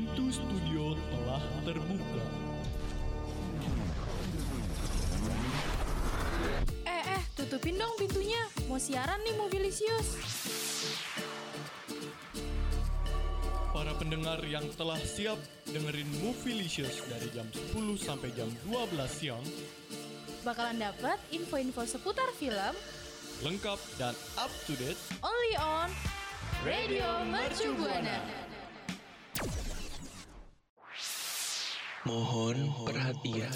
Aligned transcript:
Pintu 0.00 0.32
studio 0.32 0.96
telah 1.12 1.44
terbuka. 1.60 2.24
Eh, 6.88 7.04
eh, 7.04 7.22
tutupin 7.36 7.76
dong 7.76 7.92
pintunya. 8.00 8.40
Mau 8.64 8.80
siaran 8.80 9.20
nih 9.28 9.36
Mobilisius. 9.36 10.16
Para 13.76 13.92
pendengar 14.00 14.40
yang 14.48 14.64
telah 14.72 14.96
siap 15.04 15.36
dengerin 15.68 16.08
Movielicious 16.24 17.04
dari 17.04 17.28
jam 17.36 17.44
10 17.52 18.00
sampai 18.00 18.32
jam 18.32 18.48
12 18.72 19.04
siang, 19.04 19.44
Bakalan 20.48 20.80
dapat 20.80 21.20
info-info 21.28 21.84
seputar 21.84 22.32
film 22.40 22.72
lengkap 23.44 23.76
dan 24.00 24.16
up 24.40 24.48
to 24.64 24.72
date 24.80 24.96
only 25.20 25.54
on 25.60 25.92
Radio 26.64 27.20
Mercu 27.28 27.76
Buana. 27.76 28.49
Mohon 32.08 32.72
perhatian. 32.88 33.52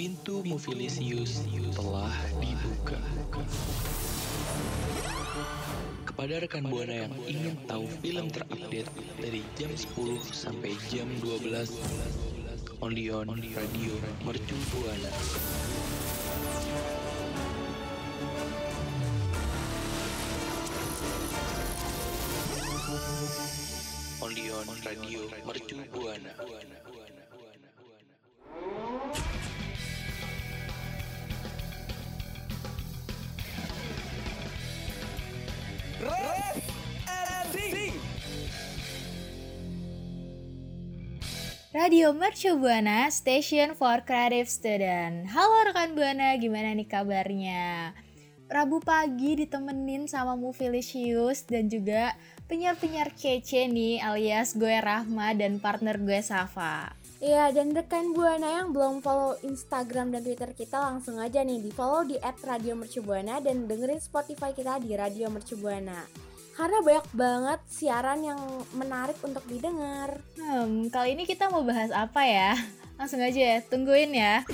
Pintu 0.00 0.40
Movilisius 0.48 1.44
telah 1.76 2.08
dibuka. 2.40 2.96
Kepada 6.08 6.40
rekan 6.40 6.64
Buana 6.72 7.04
yang 7.04 7.14
ingin 7.28 7.60
tahu 7.68 7.84
film 8.00 8.32
terupdate 8.32 8.88
dari 9.20 9.44
jam 9.60 9.68
10 9.68 9.92
sampai 10.32 10.72
jam 10.88 11.04
12 11.20 11.84
only 12.80 13.12
on 13.12 13.28
Radio 13.52 13.92
Mercu 14.24 14.56
Buana. 14.72 15.12
Only 24.36 24.52
on 24.52 24.68
Radio 24.84 25.20
Mercu 25.48 25.80
Buana. 25.88 26.32
Radio 41.72 42.12
Mercu 42.12 42.60
Buana, 42.60 43.08
Station 43.08 43.72
for 43.72 44.04
Creative 44.04 44.44
Student. 44.44 45.32
Halo 45.32 45.72
rekan 45.72 45.96
Buana, 45.96 46.36
gimana 46.36 46.76
nih 46.76 46.84
kabarnya? 46.84 47.96
Rabu 48.52 48.84
pagi 48.84 49.48
ditemenin 49.48 50.04
sama 50.12 50.36
Movilicious 50.36 51.48
dan 51.48 51.72
juga 51.72 52.12
penyiar-penyiar 52.46 53.10
kece 53.14 53.66
nih 53.66 53.98
alias 53.98 54.54
gue 54.54 54.70
Rahma 54.78 55.34
dan 55.34 55.58
partner 55.58 55.98
gue 55.98 56.22
Safa. 56.22 56.94
Iya, 57.16 57.48
dan 57.48 57.72
rekan 57.72 58.12
Buana 58.12 58.60
yang 58.60 58.76
belum 58.76 59.00
follow 59.00 59.40
Instagram 59.40 60.12
dan 60.12 60.20
Twitter 60.20 60.52
kita 60.52 60.76
langsung 60.78 61.16
aja 61.16 61.40
nih 61.40 61.64
di 61.64 61.72
follow 61.72 62.04
di 62.04 62.20
@radiomercubuana 62.20 63.40
dan 63.40 63.64
dengerin 63.64 63.98
Spotify 63.98 64.52
kita 64.52 64.76
di 64.78 64.92
Radio 64.94 65.32
Mercubuana. 65.32 66.04
Karena 66.56 66.78
banyak 66.80 67.08
banget 67.16 67.60
siaran 67.68 68.20
yang 68.20 68.40
menarik 68.76 69.16
untuk 69.24 69.44
didengar. 69.48 70.20
Hmm, 70.36 70.92
kali 70.92 71.16
ini 71.16 71.24
kita 71.24 71.48
mau 71.48 71.64
bahas 71.64 71.88
apa 71.92 72.20
ya? 72.24 72.52
Langsung 73.00 73.20
aja 73.20 73.36
ya, 73.36 73.58
tungguin 73.64 74.12
ya. 74.12 74.44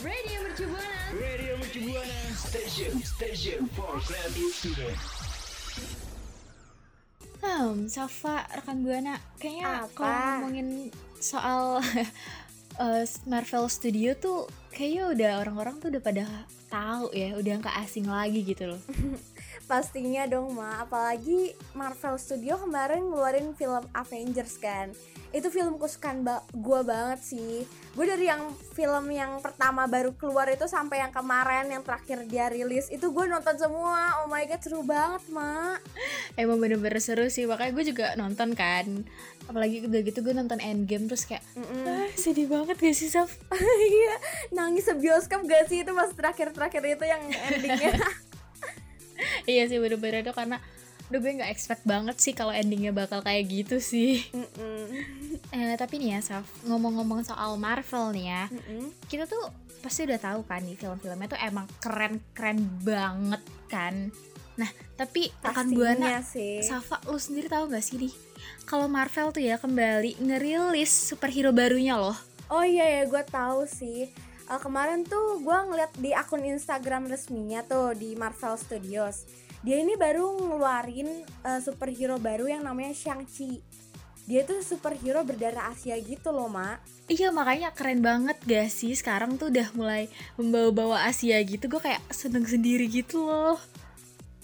Radio 0.00 0.36
Mercu 0.40 0.64
Buana. 0.72 1.00
Radio 1.16 1.52
Mercu 1.60 1.80
Buana 1.84 2.20
Station 2.32 2.92
Station 3.04 3.68
for 3.76 4.00
Creative. 4.04 5.15
Hmm, 7.56 7.88
Safa, 7.88 8.44
rekan 8.52 8.84
Buana, 8.84 9.16
kayaknya 9.40 9.88
kalau 9.96 10.12
ngomongin 10.44 10.92
soal 11.16 11.80
eh, 12.84 13.04
Marvel 13.24 13.64
Studio 13.72 14.12
tuh 14.12 14.44
kayaknya 14.68 15.02
udah 15.08 15.30
orang-orang 15.40 15.80
tuh 15.80 15.88
udah 15.88 16.02
pada 16.04 16.24
tahu 16.68 17.16
ya, 17.16 17.32
udah 17.32 17.54
nggak 17.64 17.76
asing 17.80 18.04
lagi 18.12 18.44
gitu 18.44 18.76
loh. 18.76 18.80
Pastinya 19.66 20.22
dong, 20.30 20.54
Ma. 20.54 20.86
Apalagi 20.86 21.50
Marvel 21.74 22.14
Studio 22.22 22.54
kemarin 22.54 23.02
ngeluarin 23.10 23.50
film 23.58 23.82
Avengers 23.98 24.62
kan. 24.62 24.94
Itu 25.34 25.50
film 25.50 25.74
kesukaan 25.82 26.22
ba 26.22 26.46
gue 26.54 26.80
banget 26.86 27.20
sih. 27.34 27.66
Gue 27.98 28.06
dari 28.06 28.30
yang 28.30 28.46
film 28.78 29.10
yang 29.10 29.42
pertama 29.42 29.90
baru 29.90 30.14
keluar 30.14 30.46
itu 30.46 30.70
sampai 30.70 31.02
yang 31.02 31.10
kemarin 31.10 31.66
yang 31.66 31.82
terakhir 31.82 32.22
dia 32.30 32.46
rilis 32.46 32.86
itu 32.94 33.10
gue 33.10 33.26
nonton 33.26 33.58
semua. 33.58 34.22
Oh 34.22 34.30
my 34.30 34.46
god, 34.46 34.62
seru 34.62 34.86
banget, 34.86 35.26
Ma. 35.34 35.74
Emang 36.38 36.62
bener-bener 36.62 37.02
seru 37.02 37.26
sih, 37.26 37.50
makanya 37.50 37.74
gue 37.74 37.84
juga 37.90 38.06
nonton 38.14 38.54
kan. 38.54 38.86
Apalagi 39.50 39.82
udah 39.82 40.00
gitu 40.06 40.22
gue 40.22 40.34
nonton 40.34 40.62
Endgame 40.62 41.10
terus 41.10 41.26
kayak, 41.26 41.42
ah, 41.58 42.06
sedih 42.14 42.46
banget 42.46 42.78
gak 42.78 42.94
sih 42.94 43.10
Saf? 43.10 43.34
Iya, 43.86 44.14
nangis 44.54 44.86
sebioskop 44.86 45.42
gak 45.42 45.66
sih 45.66 45.82
itu 45.82 45.90
pas 45.90 46.10
terakhir-terakhir 46.14 46.82
itu 46.86 47.04
yang 47.06 47.22
endingnya. 47.50 47.98
iya 49.52 49.64
sih 49.70 49.78
bener-bener 49.78 50.22
itu 50.26 50.34
karena 50.34 50.58
Udah 51.06 51.22
gue 51.22 51.38
gak 51.38 51.52
expect 51.54 51.86
banget 51.86 52.18
sih 52.18 52.34
kalau 52.34 52.50
endingnya 52.50 52.90
bakal 52.90 53.22
kayak 53.22 53.46
gitu 53.46 53.78
sih 53.78 54.26
Mm-mm. 54.34 54.90
eh, 55.54 55.78
Tapi 55.78 56.02
nih 56.02 56.18
ya 56.18 56.20
Saf, 56.20 56.42
ngomong-ngomong 56.66 57.22
soal 57.22 57.54
Marvel 57.54 58.10
nih 58.10 58.26
ya 58.26 58.44
Mm-mm. 58.50 58.90
kita 59.06 59.30
tuh 59.30 59.38
pasti 59.86 60.02
udah 60.02 60.18
tahu 60.18 60.42
kan 60.42 60.66
nih 60.66 60.74
film-filmnya 60.74 61.30
tuh 61.30 61.38
emang 61.38 61.70
keren-keren 61.78 62.58
banget 62.82 63.38
kan. 63.70 64.10
Nah, 64.58 64.66
tapi 64.98 65.30
rekan 65.46 65.70
Pastinya 65.70 65.78
buana 65.78 66.18
sih. 66.26 66.58
Safa 66.66 66.98
lu 67.06 67.22
sendiri 67.22 67.46
tahu 67.46 67.70
nggak 67.70 67.84
sih 67.86 68.02
nih 68.02 68.14
kalau 68.66 68.90
Marvel 68.90 69.30
tuh 69.30 69.46
ya 69.46 69.62
kembali 69.62 70.18
ngerilis 70.18 70.90
superhero 70.90 71.54
barunya 71.54 71.94
loh. 71.94 72.18
Oh 72.50 72.66
iya 72.66 72.82
ya, 72.82 73.02
gue 73.06 73.22
tahu 73.30 73.62
sih. 73.66 74.10
Eh, 74.46 74.60
kemarin 74.62 75.02
tuh 75.02 75.42
gue 75.42 75.58
ngeliat 75.58 75.90
di 75.98 76.14
akun 76.14 76.46
Instagram 76.46 77.10
resminya 77.10 77.66
tuh 77.66 77.98
di 77.98 78.14
Marvel 78.14 78.54
Studios. 78.54 79.26
Dia 79.66 79.82
ini 79.82 79.98
baru 79.98 80.38
ngeluarin 80.38 81.26
eh, 81.26 81.58
superhero 81.58 82.22
baru 82.22 82.46
yang 82.46 82.62
namanya 82.62 82.94
Shang-Chi. 82.94 83.58
Dia 84.26 84.46
tuh 84.46 84.62
superhero 84.62 85.22
berdarah 85.26 85.70
Asia 85.74 85.98
gitu 85.98 86.30
loh, 86.30 86.46
Mak. 86.46 86.78
Iya 87.10 87.30
makanya 87.30 87.74
keren 87.74 88.02
banget 88.02 88.38
gak 88.42 88.70
sih 88.70 88.94
sekarang 88.94 89.38
tuh 89.38 89.50
udah 89.50 89.70
mulai 89.74 90.10
membawa-bawa 90.38 91.06
Asia 91.06 91.38
gitu 91.46 91.66
gue 91.66 91.82
kayak 91.82 92.02
seneng 92.10 92.46
sendiri 92.46 92.86
gitu 92.86 93.26
loh. 93.26 93.58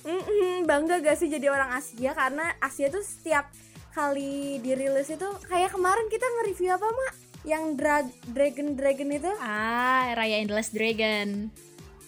Mm-mm, 0.03 0.67
bangga 0.67 0.99
gak 0.99 1.15
sih 1.15 1.31
jadi 1.31 1.47
orang 1.47 1.79
Asia 1.79 2.11
karena 2.11 2.59
Asia 2.59 2.91
tuh 2.91 3.07
setiap 3.07 3.51
kali 3.95 4.59
dirilis 4.59 5.15
itu 5.15 5.29
kayak 5.47 5.71
kemarin 5.71 6.11
kita 6.11 6.27
nge-review 6.27 6.75
apa, 6.75 6.87
Mak? 6.91 7.22
Yang 7.43 7.65
dra- 7.75 8.15
dragon-dragon 8.29 9.11
itu. 9.13 9.31
Ah, 9.37 10.13
Raya 10.13 10.39
Endless 10.39 10.71
Dragon. 10.71 11.51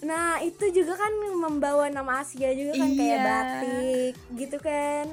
Nah, 0.00 0.39
itu 0.39 0.69
juga 0.71 0.95
kan 0.95 1.11
membawa 1.34 1.89
nama 1.89 2.21
Asia 2.21 2.53
juga 2.53 2.77
kan 2.77 2.91
kayak 2.91 3.00
Iya. 3.11 3.25
batik 3.25 4.15
gitu 4.34 4.56
kan. 4.59 5.06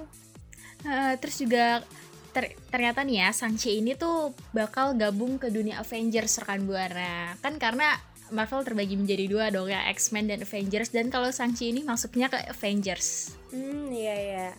Eh, 0.82 1.14
terus 1.16 1.38
juga 1.38 1.80
ter- 2.30 2.54
ternyata 2.68 3.02
nih 3.02 3.18
ya 3.20 3.30
Shang-Chi 3.30 3.78
ini 3.78 3.94
tuh 3.94 4.34
bakal 4.52 4.94
gabung 4.94 5.36
ke 5.36 5.48
dunia 5.48 5.78
Avengers 5.78 6.38
rekan 6.38 6.64
buana 6.64 7.36
kan 7.38 7.56
karena 7.56 8.00
Marvel 8.30 8.64
terbagi 8.64 8.96
menjadi 8.96 9.28
dua 9.28 9.46
dong 9.48 9.68
ya 9.68 9.84
X-Men 9.92 10.26
dan 10.26 10.40
Avengers 10.40 10.90
dan 10.90 11.08
kalau 11.08 11.28
Shang-Chi 11.28 11.70
ini 11.70 11.82
masuknya 11.82 12.28
ke 12.28 12.40
Avengers 12.48 13.36
Hmm, 13.48 13.92
iya 13.92 14.16
ya. 14.16 14.50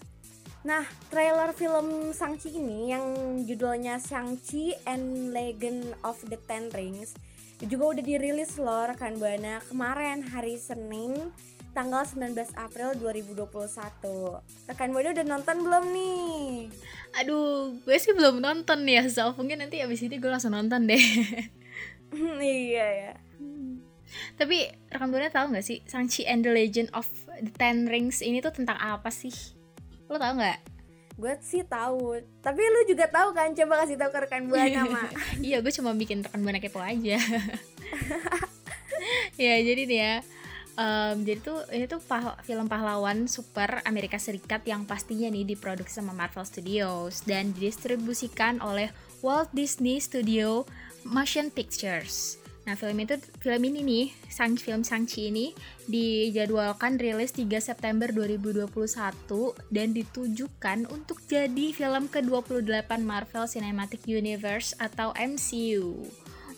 Nah, 0.63 0.87
trailer 1.11 1.51
film 1.51 2.15
Shang-Chi 2.15 2.55
ini 2.55 2.95
yang 2.95 3.05
judulnya 3.43 3.99
Shang-Chi 3.99 4.87
and 4.87 5.35
Legend 5.35 5.99
of 6.07 6.23
the 6.31 6.39
Ten 6.47 6.71
Rings 6.71 7.19
juga 7.63 7.95
udah 7.95 8.03
dirilis 8.03 8.59
loh 8.59 8.91
rekan 8.91 9.23
Buana 9.23 9.63
kemarin 9.71 10.27
hari 10.27 10.59
Senin 10.59 11.31
tanggal 11.75 12.03
19 12.03 12.35
April 12.59 12.91
2021. 12.99 13.63
Rekan 14.67 14.91
Buana 14.91 15.09
udah 15.15 15.27
nonton 15.27 15.57
belum 15.63 15.85
nih? 15.95 16.71
aduh 17.13 17.77
gue 17.85 17.97
sih 18.01 18.17
belum 18.17 18.41
nonton 18.41 18.89
ya 18.89 19.05
Zal 19.05 19.37
mungkin 19.37 19.61
nanti 19.61 19.85
abis 19.85 20.01
ini 20.09 20.17
gue 20.17 20.31
langsung 20.33 20.57
nonton 20.57 20.89
deh 20.89 20.97
iya 22.41 22.87
ya. 22.89 23.13
tapi 24.37 24.73
rekan 24.89 25.13
buana 25.13 25.29
tahu 25.29 25.53
nggak 25.53 25.65
sih 25.65 25.85
Shang-Chi 25.85 26.25
and 26.25 26.45
the 26.45 26.53
Legend 26.53 26.89
of 26.97 27.09
the 27.41 27.53
Ten 27.53 27.89
Rings 27.89 28.25
ini 28.25 28.41
tuh 28.41 28.53
tentang 28.53 28.81
apa 28.81 29.13
sih 29.13 29.33
lo 30.13 30.21
tau 30.21 30.37
nggak? 30.37 30.59
Gue 31.13 31.35
sih 31.41 31.65
tahu, 31.65 32.21
tapi 32.41 32.61
lu 32.61 32.85
juga 32.85 33.09
tahu 33.09 33.33
kan? 33.33 33.53
Coba 33.53 33.85
kasih 33.85 33.97
tahu 33.97 34.11
ke 34.13 34.19
rekan 34.25 34.49
Buana, 34.49 34.85
Mak. 34.85 35.41
iya 35.41 35.61
gue 35.65 35.73
cuma 35.73 35.93
bikin 35.93 36.25
rekan 36.25 36.41
buana 36.41 36.61
kepo 36.61 36.81
aja. 36.81 37.17
Ya 39.35 39.59
jadi 39.59 39.83
nih 39.89 39.99
ya 39.99 40.15
em, 40.79 41.17
jadi 41.27 41.41
tuh 41.43 41.59
ini 41.73 41.85
tuh 41.85 42.01
pah- 42.01 42.39
film 42.45 42.71
pahlawan 42.71 43.29
super 43.29 43.83
Amerika 43.85 44.17
Serikat 44.17 44.65
yang 44.65 44.87
pastinya 44.87 45.29
nih 45.29 45.45
diproduksi 45.45 46.01
sama 46.01 46.15
Marvel 46.15 46.47
Studios 46.47 47.25
dan 47.27 47.53
didistribusikan 47.53 48.63
oleh 48.63 48.89
Walt 49.21 49.51
Disney 49.53 49.99
Studio 49.99 50.65
Motion 51.03 51.51
Pictures 51.51 52.39
Nah, 52.63 52.79
film 52.79 52.95
itu 53.03 53.19
film 53.43 53.63
ini 53.67 53.81
nih, 53.83 54.07
sang 54.31 54.55
film 54.55 54.87
Shang-Chi 54.87 55.35
ini 55.35 55.51
dijadwalkan 55.91 56.95
rilis 56.95 57.35
3 57.35 57.59
September 57.59 58.07
2021 58.15 58.71
dan 59.75 59.89
ditujukan 59.91 60.87
untuk 60.87 61.19
jadi 61.27 61.75
film 61.75 62.07
ke-28 62.07 62.87
Marvel 63.03 63.51
Cinematic 63.51 64.07
Universe 64.07 64.79
atau 64.79 65.11
MCU. 65.19 66.07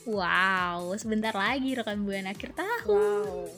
Wow, 0.05 0.93
sebentar 1.01 1.33
lagi 1.33 1.73
rekan 1.73 2.05
Buana 2.05 2.37
akhir 2.37 2.53
tahun. 2.53 2.85
Wow. 2.85 3.49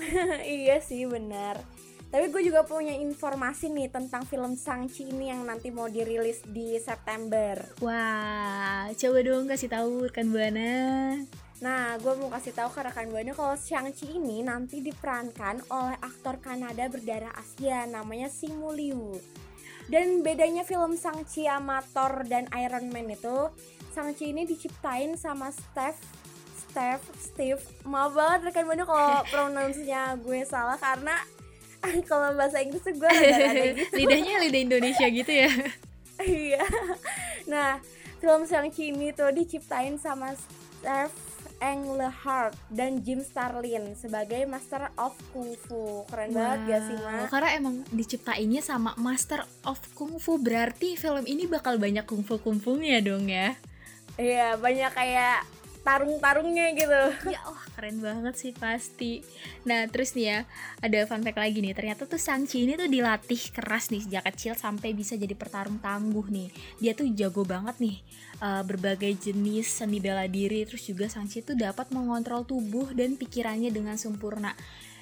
iya 0.64 0.80
sih 0.80 1.04
benar. 1.04 1.60
Tapi 2.08 2.32
gue 2.32 2.48
juga 2.48 2.64
punya 2.64 2.96
informasi 2.96 3.68
nih 3.68 3.92
tentang 3.92 4.24
film 4.24 4.56
Shang-Chi 4.56 5.12
ini 5.12 5.28
yang 5.28 5.44
nanti 5.44 5.68
mau 5.68 5.92
dirilis 5.92 6.40
di 6.48 6.80
September. 6.80 7.60
Wah, 7.84 8.88
coba 8.96 9.18
dong 9.20 9.44
kasih 9.44 9.68
tahu 9.68 10.08
rekan 10.08 10.32
Buana. 10.32 10.72
Nah, 11.58 11.98
gue 11.98 12.14
mau 12.14 12.30
kasih 12.30 12.54
tahu 12.54 12.70
ke 12.70 12.86
rekan 12.86 13.10
buana 13.10 13.34
kalau 13.34 13.58
Shang-Chi 13.58 14.14
ini 14.14 14.46
nanti 14.46 14.78
diperankan 14.78 15.66
oleh 15.74 15.98
aktor 15.98 16.38
Kanada 16.38 16.86
berdarah 16.86 17.34
Asia 17.34 17.82
namanya 17.90 18.30
Simu 18.30 18.70
Liu. 18.70 19.18
Dan 19.90 20.22
bedanya 20.22 20.62
film 20.62 20.94
Shang-Chi 20.94 21.50
sama 21.50 21.82
Thor 21.82 22.22
dan 22.30 22.46
Iron 22.54 22.94
Man 22.94 23.10
itu, 23.10 23.50
Shang-Chi 23.90 24.30
ini 24.30 24.46
diciptain 24.46 25.18
sama 25.18 25.50
Steph 25.50 25.98
Steph, 26.68 27.02
Steve, 27.18 27.62
maaf 27.88 28.12
banget 28.12 28.52
rekan 28.52 28.68
buana 28.68 28.84
kalau 28.86 29.24
pronunciasinya 29.32 30.14
gue 30.20 30.44
salah 30.46 30.78
karena 30.78 31.16
kalau 32.10 32.36
bahasa 32.38 32.62
Inggris 32.62 32.84
tuh 32.86 32.94
gue 32.94 33.08
ada 33.18 33.74
gitu. 33.74 33.98
Lidahnya 33.98 34.34
lidah 34.46 34.62
Indonesia 34.62 35.06
gitu 35.10 35.32
ya. 35.32 35.50
Iya. 36.22 36.62
nah, 37.50 37.82
film 38.22 38.46
Shang-Chi 38.46 38.94
ini 38.94 39.10
tuh 39.10 39.34
diciptain 39.34 39.98
sama 39.98 40.38
Steph 40.38 41.27
Englehart 41.58 42.54
dan 42.70 43.02
Jim 43.02 43.22
Starlin 43.22 43.94
sebagai 43.98 44.46
Master 44.46 44.90
of 44.94 45.14
Kung 45.34 45.54
Fu. 45.58 46.06
Keren 46.06 46.30
banget 46.30 46.60
gak 46.70 46.82
sih, 46.86 46.96
Ma? 47.02 47.26
Karena 47.26 47.50
emang 47.54 47.74
diciptainnya 47.90 48.62
sama 48.62 48.94
Master 48.98 49.42
of 49.66 49.78
Kung 49.98 50.16
Fu, 50.22 50.38
berarti 50.38 50.94
film 50.94 51.26
ini 51.26 51.50
bakal 51.50 51.76
banyak 51.76 52.06
kung 52.06 52.22
fu 52.22 52.38
kung 52.38 52.58
dong 52.58 53.26
ya. 53.26 53.58
Iya, 54.18 54.58
banyak 54.58 54.90
kayak 54.94 55.46
tarung-tarungnya 55.82 56.74
gitu. 56.76 57.02
Ya 57.32 57.40
wah 57.46 57.64
keren 57.76 57.98
banget 58.02 58.34
sih 58.36 58.52
pasti. 58.52 59.24
Nah 59.64 59.86
terus 59.88 60.12
nih 60.12 60.26
ya 60.26 60.38
ada 60.84 60.98
fun 61.08 61.24
fact 61.24 61.38
lagi 61.38 61.58
nih 61.64 61.74
ternyata 61.74 62.04
tuh 62.04 62.20
Shang-Chi 62.20 62.68
ini 62.68 62.74
tuh 62.76 62.90
dilatih 62.90 63.40
keras 63.54 63.88
nih 63.88 64.02
sejak 64.04 64.24
kecil 64.32 64.52
sampai 64.58 64.92
bisa 64.92 65.14
jadi 65.16 65.32
pertarung 65.32 65.80
tangguh 65.80 66.26
nih. 66.28 66.48
Dia 66.82 66.92
tuh 66.92 67.08
jago 67.14 67.42
banget 67.42 67.80
nih 67.80 67.96
uh, 68.44 68.62
berbagai 68.62 69.30
jenis 69.30 69.80
seni 69.82 69.98
bela 69.98 70.28
diri 70.28 70.66
terus 70.68 70.84
juga 70.84 71.08
Shang-Chi 71.08 71.42
tuh 71.42 71.56
dapat 71.56 71.88
mengontrol 71.90 72.44
tubuh 72.44 72.92
dan 72.92 73.16
pikirannya 73.16 73.72
dengan 73.72 73.96
sempurna. 73.96 74.52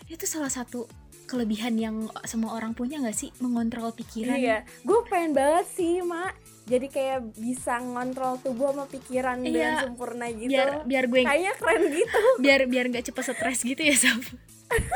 Itu 0.06 0.22
salah 0.24 0.52
satu 0.52 0.86
kelebihan 1.26 1.74
yang 1.74 2.06
semua 2.22 2.54
orang 2.54 2.70
punya 2.70 3.02
gak 3.02 3.18
sih 3.18 3.34
mengontrol 3.42 3.90
pikiran? 3.90 4.38
Iya, 4.38 4.62
gue 4.86 5.00
pengen 5.10 5.34
banget 5.34 5.66
sih, 5.74 5.98
Mak 5.98 6.45
jadi 6.66 6.86
kayak 6.90 7.18
bisa 7.38 7.78
ngontrol 7.78 8.42
tubuh 8.42 8.74
sama 8.74 8.90
pikiran 8.90 9.38
iya, 9.46 9.46
dengan 9.46 9.72
sempurna 9.86 10.26
gitu. 10.34 10.50
biar 10.50 10.82
biar 10.82 11.04
gue 11.06 11.20
kayaknya 11.22 11.52
keren 11.62 11.82
gitu. 11.94 12.20
Biar 12.42 12.60
biar 12.66 12.84
nggak 12.90 13.04
cepet 13.06 13.22
stres 13.22 13.60
gitu 13.62 13.82
ya 13.86 13.94
sob. 13.94 14.22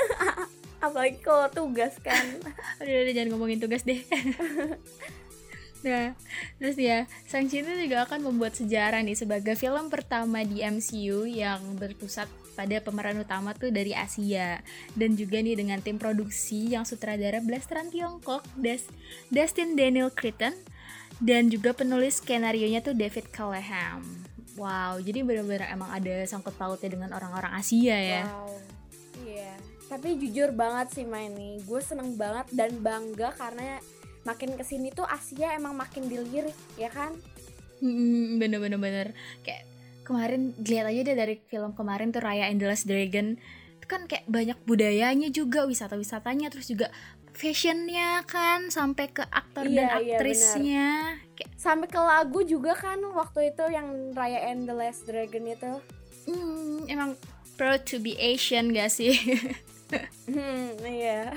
Apalagi 0.85 1.23
kalau 1.23 1.47
tugas 1.55 1.95
kan. 2.03 2.43
Udah, 2.83 2.97
udah 3.07 3.13
jangan 3.13 3.29
ngomongin 3.37 3.61
tugas 3.63 3.87
deh. 3.87 4.01
Nah, 5.81 6.13
terus 6.61 6.77
ya, 6.77 7.09
Shang-Chi 7.29 7.65
itu 7.65 7.73
juga 7.89 8.05
akan 8.05 8.21
membuat 8.21 8.53
sejarah 8.53 9.01
nih 9.01 9.17
sebagai 9.17 9.57
film 9.57 9.89
pertama 9.89 10.45
di 10.45 10.61
MCU 10.61 11.25
yang 11.25 11.77
berpusat 11.81 12.29
pada 12.53 12.77
pemeran 12.85 13.17
utama 13.17 13.57
tuh 13.57 13.73
dari 13.73 13.97
Asia. 13.97 14.61
Dan 14.93 15.17
juga 15.17 15.41
nih 15.41 15.57
dengan 15.57 15.81
tim 15.81 15.97
produksi 15.97 16.77
yang 16.77 16.85
sutradara 16.85 17.41
blasteran 17.41 17.89
Tiongkok 17.89 18.45
Des 18.61 18.85
Dustin 19.33 19.73
Daniel 19.73 20.13
Cretton 20.13 20.53
dan 21.21 21.53
juga 21.53 21.77
penulis 21.77 22.19
skenario 22.19 22.67
nya 22.67 22.81
tuh 22.81 22.97
David 22.97 23.29
Callahan. 23.31 24.01
Wow, 24.57 25.01
jadi 25.01 25.23
benar-benar 25.25 25.73
emang 25.73 25.89
ada 25.93 26.27
sangkut 26.27 26.57
pautnya 26.57 26.91
dengan 26.91 27.15
orang-orang 27.15 27.55
Asia 27.55 27.97
ya. 27.97 28.23
Wow. 28.29 28.53
Iya. 29.25 29.53
Tapi 29.89 30.17
jujur 30.21 30.53
banget 30.53 30.97
sih 30.97 31.07
main 31.07 31.33
nih, 31.33 31.63
gue 31.65 31.81
seneng 31.81 32.17
banget 32.17 32.51
dan 32.57 32.77
bangga 32.81 33.33
karena 33.37 33.79
makin 34.25 34.57
ke 34.57 34.65
sini 34.65 34.93
tuh 34.93 35.07
Asia 35.07 35.57
emang 35.57 35.77
makin 35.77 36.09
dilirik, 36.09 36.57
ya 36.77 36.93
kan? 36.93 37.17
Hmm, 37.81 38.37
bener-bener 38.37 38.77
bener. 38.77 39.09
Kayak 39.41 39.71
kemarin 40.11 40.53
lihat 40.59 40.91
aja 40.91 41.01
deh 41.07 41.17
dari 41.17 41.35
film 41.47 41.71
kemarin 41.73 42.11
tuh 42.11 42.19
Raya 42.19 42.51
and 42.51 42.59
the 42.59 42.67
Last 42.67 42.91
Dragon 42.91 43.39
itu 43.81 43.87
kan 43.87 44.11
kayak 44.11 44.27
banyak 44.27 44.59
budayanya 44.67 45.31
juga 45.31 45.65
wisata-wisatanya 45.65 46.51
terus 46.53 46.69
juga 46.69 46.91
fashionnya 47.41 48.21
kan 48.29 48.69
sampai 48.69 49.09
ke 49.09 49.25
aktor 49.33 49.65
iya, 49.65 49.97
dan 49.97 50.05
iya, 50.05 50.17
aktrisnya. 50.21 50.61
iya, 50.61 51.49
sampai 51.57 51.89
ke 51.89 51.97
lagu 51.97 52.45
juga 52.45 52.77
kan 52.77 53.01
waktu 53.17 53.57
itu 53.57 53.65
yang 53.73 54.13
Raya 54.13 54.53
and 54.53 54.69
the 54.69 54.77
Last 54.77 55.09
Dragon 55.09 55.49
itu. 55.49 55.73
Hmm, 56.29 56.85
emang 56.85 57.17
proud 57.57 57.89
to 57.89 57.97
be 57.97 58.13
Asian 58.21 58.77
gak 58.77 58.93
sih? 58.93 59.17
Hmm, 60.31 60.79
iya. 60.87 61.35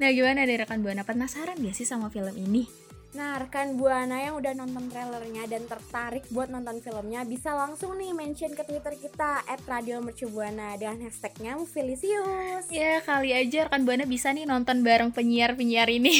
Nah 0.00 0.08
gimana 0.08 0.48
deh 0.48 0.56
rekan 0.56 0.80
buana? 0.80 1.04
Penasaran 1.04 1.60
gak 1.60 1.76
sih 1.76 1.84
sama 1.84 2.08
film 2.08 2.32
ini 2.32 2.64
Nah, 3.14 3.38
rekan 3.38 3.78
Buana 3.78 4.18
yang 4.18 4.42
udah 4.42 4.58
nonton 4.58 4.90
trailernya 4.90 5.46
dan 5.46 5.62
tertarik 5.70 6.26
buat 6.34 6.50
nonton 6.50 6.82
filmnya 6.82 7.22
bisa 7.22 7.54
langsung 7.54 7.94
nih 7.94 8.10
mention 8.10 8.50
ke 8.58 8.66
Twitter 8.66 8.90
kita 8.98 9.46
at 9.46 9.62
Radio 9.70 10.02
Mercubuana 10.02 10.74
dengan 10.74 11.06
hashtagnya 11.06 11.54
Movilisius. 11.54 12.66
Ya, 12.74 12.98
kali 13.06 13.30
aja 13.30 13.70
rekan 13.70 13.86
Buana 13.86 14.02
bisa 14.02 14.34
nih 14.34 14.50
nonton 14.50 14.82
bareng 14.82 15.14
penyiar-penyiar 15.14 15.86
ini. 15.94 16.10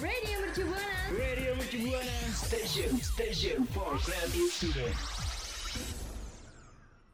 Radio 0.00 0.36
Mercubuana. 0.40 0.96
Radio 1.12 1.52
Mercubuana. 1.60 2.16
Station, 2.32 2.88
station 3.04 3.68
for 3.68 4.00
creative 4.00 4.48
students. 4.48 5.13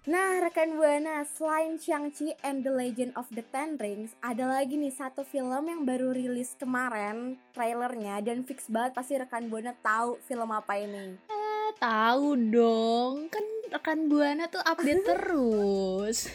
Nah, 0.08 0.40
rekan 0.40 0.80
Buana, 0.80 1.28
selain 1.28 1.76
Shang-Chi 1.76 2.32
and 2.40 2.64
the 2.64 2.72
Legend 2.72 3.12
of 3.20 3.28
the 3.36 3.44
Ten 3.52 3.76
Rings, 3.76 4.16
ada 4.24 4.48
lagi 4.48 4.80
nih 4.80 4.88
satu 4.96 5.20
film 5.28 5.68
yang 5.68 5.84
baru 5.84 6.16
rilis 6.16 6.56
kemarin 6.56 7.36
trailernya 7.52 8.24
dan 8.24 8.40
fix 8.40 8.64
banget 8.72 8.96
pasti 8.96 9.20
rekan 9.20 9.52
Buana 9.52 9.76
tahu 9.84 10.16
film 10.24 10.56
apa 10.56 10.80
ini. 10.80 11.20
Eh, 11.28 11.68
tahu 11.76 12.32
dong. 12.48 13.28
Kan 13.28 13.44
rekan 13.68 14.08
Buana 14.08 14.48
tuh 14.48 14.64
update 14.64 15.04
terus. 15.12 16.32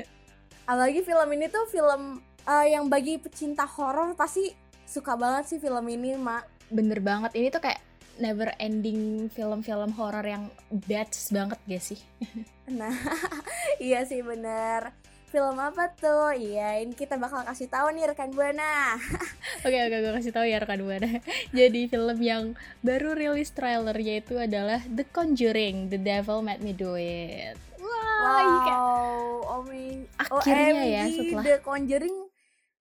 Apalagi 0.72 1.04
film 1.04 1.28
ini 1.36 1.52
tuh 1.52 1.68
film 1.68 2.24
uh, 2.48 2.64
yang 2.64 2.88
bagi 2.88 3.20
pecinta 3.20 3.68
horor 3.68 4.16
pasti 4.16 4.56
suka 4.88 5.20
banget 5.20 5.52
sih 5.52 5.58
film 5.60 5.84
ini, 5.84 6.16
Mak. 6.16 6.72
Bener 6.72 6.96
banget. 7.04 7.36
Ini 7.36 7.52
tuh 7.52 7.60
kayak 7.60 7.91
never 8.22 8.54
ending 8.62 9.26
film-film 9.34 9.90
horor 9.98 10.22
yang 10.22 10.46
bad 10.86 11.10
banget 11.34 11.58
gak 11.66 11.82
sih? 11.82 12.00
nah, 12.78 12.94
iya 13.82 14.06
sih 14.06 14.22
bener. 14.22 14.94
Film 15.34 15.56
apa 15.58 15.90
tuh? 15.96 16.36
Iya, 16.36 16.84
ini 16.84 16.92
kita 16.92 17.16
bakal 17.16 17.42
kasih 17.42 17.66
tahu 17.66 17.90
nih 17.96 18.14
rekan 18.14 18.30
buana. 18.30 18.94
oke, 19.66 19.78
oke, 19.90 19.96
gue 19.98 20.12
kasih 20.22 20.30
tahu 20.30 20.44
ya 20.46 20.62
rekan 20.62 20.84
buana. 20.86 21.18
Jadi 21.50 21.88
film 21.90 22.18
yang 22.22 22.54
baru 22.84 23.16
rilis 23.18 23.50
trailernya 23.50 24.22
itu 24.22 24.38
adalah 24.38 24.78
The 24.86 25.08
Conjuring, 25.08 25.90
The 25.90 25.98
Devil 25.98 26.44
Made 26.44 26.62
Me 26.62 26.76
Do 26.76 26.94
It. 27.00 27.56
Wow, 27.80 27.90
wow. 28.22 29.58
oh 29.58 29.62
my, 29.66 30.04
akhirnya 30.20 30.84
OMG, 30.84 30.92
ya 30.94 31.04
setelah 31.10 31.44
The 31.48 31.58
Conjuring 31.64 32.16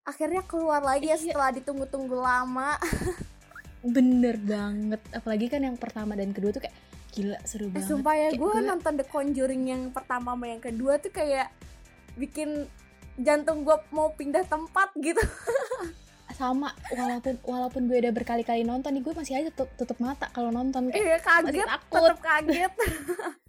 akhirnya 0.01 0.41
keluar 0.45 0.81
lagi 0.81 1.07
ya 1.07 1.17
iya. 1.17 1.23
setelah 1.23 1.49
ditunggu-tunggu 1.55 2.17
lama. 2.19 2.75
Bener 3.81 4.37
banget. 4.37 5.01
Apalagi 5.13 5.49
kan 5.49 5.61
yang 5.65 5.77
pertama 5.77 6.13
dan 6.13 6.31
kedua 6.31 6.53
tuh 6.53 6.61
kayak 6.61 6.77
gila 7.11 7.37
seru 7.43 7.67
eh, 7.67 7.75
banget. 7.75 7.89
sumpah 7.91 8.15
ya 8.15 8.29
gue 8.31 8.55
nonton 8.63 8.93
The 8.95 9.05
Conjuring 9.11 9.63
yang 9.67 9.83
pertama 9.91 10.31
sama 10.31 10.45
yang 10.47 10.63
kedua 10.63 10.95
tuh 11.03 11.11
kayak 11.11 11.51
bikin 12.15 12.71
jantung 13.19 13.67
gue 13.67 13.75
mau 13.91 14.15
pindah 14.15 14.47
tempat 14.47 14.95
gitu. 14.99 15.19
Sama 16.31 16.73
walaupun 16.95 17.37
walaupun 17.43 17.85
gue 17.85 18.01
udah 18.01 18.13
berkali-kali 18.15 18.65
nonton 18.65 18.97
nih 18.97 19.03
gue 19.03 19.13
masih 19.13 19.37
aja 19.37 19.51
tutup, 19.53 19.69
tutup 19.77 19.99
mata 20.01 20.31
kalau 20.31 20.49
nonton 20.49 20.89
kayak 20.89 20.97
iya, 20.97 21.17
kaget 21.21 21.67
tetap 21.69 22.17
kaget 22.17 22.73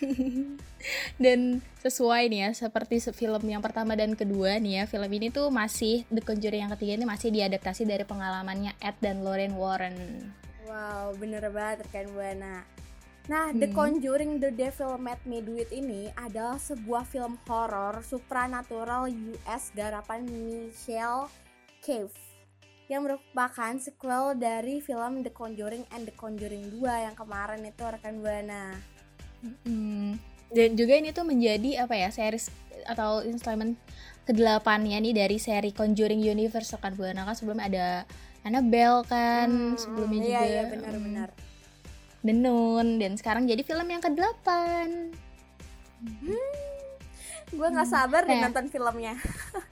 dan 1.22 1.64
sesuai 1.82 2.28
nih 2.28 2.40
ya 2.46 2.50
seperti 2.52 3.00
film 3.12 3.42
yang 3.48 3.64
pertama 3.64 3.96
dan 3.96 4.12
kedua 4.12 4.60
nih 4.60 4.82
ya 4.82 4.84
film 4.84 5.08
ini 5.08 5.32
tuh 5.32 5.48
masih 5.48 6.04
The 6.12 6.22
Conjuring 6.22 6.68
yang 6.68 6.72
ketiga 6.76 7.00
ini 7.00 7.06
masih 7.08 7.32
diadaptasi 7.32 7.88
dari 7.88 8.04
pengalamannya 8.04 8.76
Ed 8.78 8.96
dan 9.00 9.24
Lorraine 9.24 9.56
Warren 9.56 9.96
wow 10.68 11.14
bener 11.16 11.48
banget 11.50 11.88
kan 11.90 12.06
Buana 12.12 12.64
Nah, 13.26 13.50
hmm. 13.50 13.58
The 13.58 13.68
Conjuring 13.74 14.32
The 14.38 14.54
Devil 14.54 15.02
Made 15.02 15.26
Me 15.26 15.42
Do 15.42 15.58
It 15.58 15.74
ini 15.74 16.06
adalah 16.14 16.62
sebuah 16.62 17.02
film 17.10 17.34
horor 17.50 17.98
supranatural 18.06 19.10
US 19.10 19.74
garapan 19.74 20.22
Michelle 20.30 21.26
Cave. 21.82 22.14
yang 22.86 23.02
merupakan 23.02 23.74
sequel 23.82 24.38
dari 24.38 24.78
film 24.78 25.26
The 25.26 25.34
Conjuring 25.34 25.90
and 25.90 26.06
The 26.06 26.14
Conjuring 26.14 26.70
2 26.70 26.86
yang 26.86 27.18
kemarin 27.18 27.66
itu 27.66 27.82
rekan 27.82 28.22
buana. 28.22 28.78
Hmm. 29.62 30.18
Dan 30.48 30.74
juga 30.74 30.94
ini 30.94 31.10
tuh 31.10 31.22
menjadi 31.22 31.84
apa 31.84 31.94
ya 31.94 32.08
series 32.08 32.48
atau 32.86 33.20
installment 33.20 33.74
ke-8 34.24 34.66
ya 34.84 34.98
nih 34.98 35.14
dari 35.14 35.36
seri 35.36 35.70
Conjuring 35.70 36.22
Universe 36.22 36.74
kan 36.76 36.94
Buana 36.94 37.22
kan 37.22 37.34
sebelumnya 37.34 37.66
ada 37.66 37.86
Annabelle 38.42 39.02
kan 39.02 39.46
Hmm, 39.46 39.74
sebelumnya 39.74 40.18
iya, 40.18 40.26
juga 40.26 40.46
Iya, 40.46 40.62
benar-benar. 40.70 41.28
hmm, 41.30 41.44
The 42.22 42.34
Nun 42.34 42.88
dan 42.98 43.12
sekarang 43.14 43.46
jadi 43.46 43.62
film 43.62 43.86
yang 43.86 44.02
ke-8 44.02 44.46
Gue 47.48 47.68
nggak 47.70 47.88
sabar 47.88 48.22
deh 48.22 48.34
Nah. 48.34 48.50
nonton 48.50 48.66
filmnya. 48.66 49.14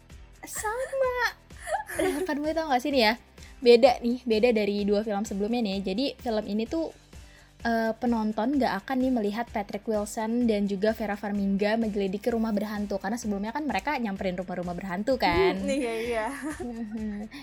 sama. 0.46 1.14
Nah, 1.96 2.20
kan 2.22 2.36
gue 2.36 2.52
tau 2.52 2.68
gak 2.68 2.82
sih 2.82 2.92
nih 2.92 3.02
ya? 3.02 3.14
Beda 3.58 3.96
nih 3.98 4.20
beda 4.22 4.52
dari 4.52 4.84
dua 4.84 5.00
film 5.00 5.24
sebelumnya 5.24 5.64
nih. 5.64 5.78
Jadi 5.82 6.04
film 6.20 6.44
ini 6.44 6.68
tuh 6.68 6.92
eh, 7.64 7.92
penonton 7.96 8.60
gak 8.60 8.84
akan 8.84 8.96
nih 9.00 9.12
melihat 9.12 9.46
Patrick 9.50 9.88
Wilson 9.88 10.44
dan 10.44 10.68
juga 10.68 10.92
Vera 10.92 11.16
Farmiga 11.16 11.74
menyelidiki 11.80 12.30
rumah 12.30 12.52
berhantu. 12.52 13.00
Karena 13.00 13.16
sebelumnya 13.16 13.50
kan 13.50 13.64
mereka 13.64 13.96
nyamperin 13.96 14.36
rumah-rumah 14.38 14.76
berhantu 14.76 15.16
kan. 15.16 15.56
Iya, 15.74 15.94
iya. 16.06 16.26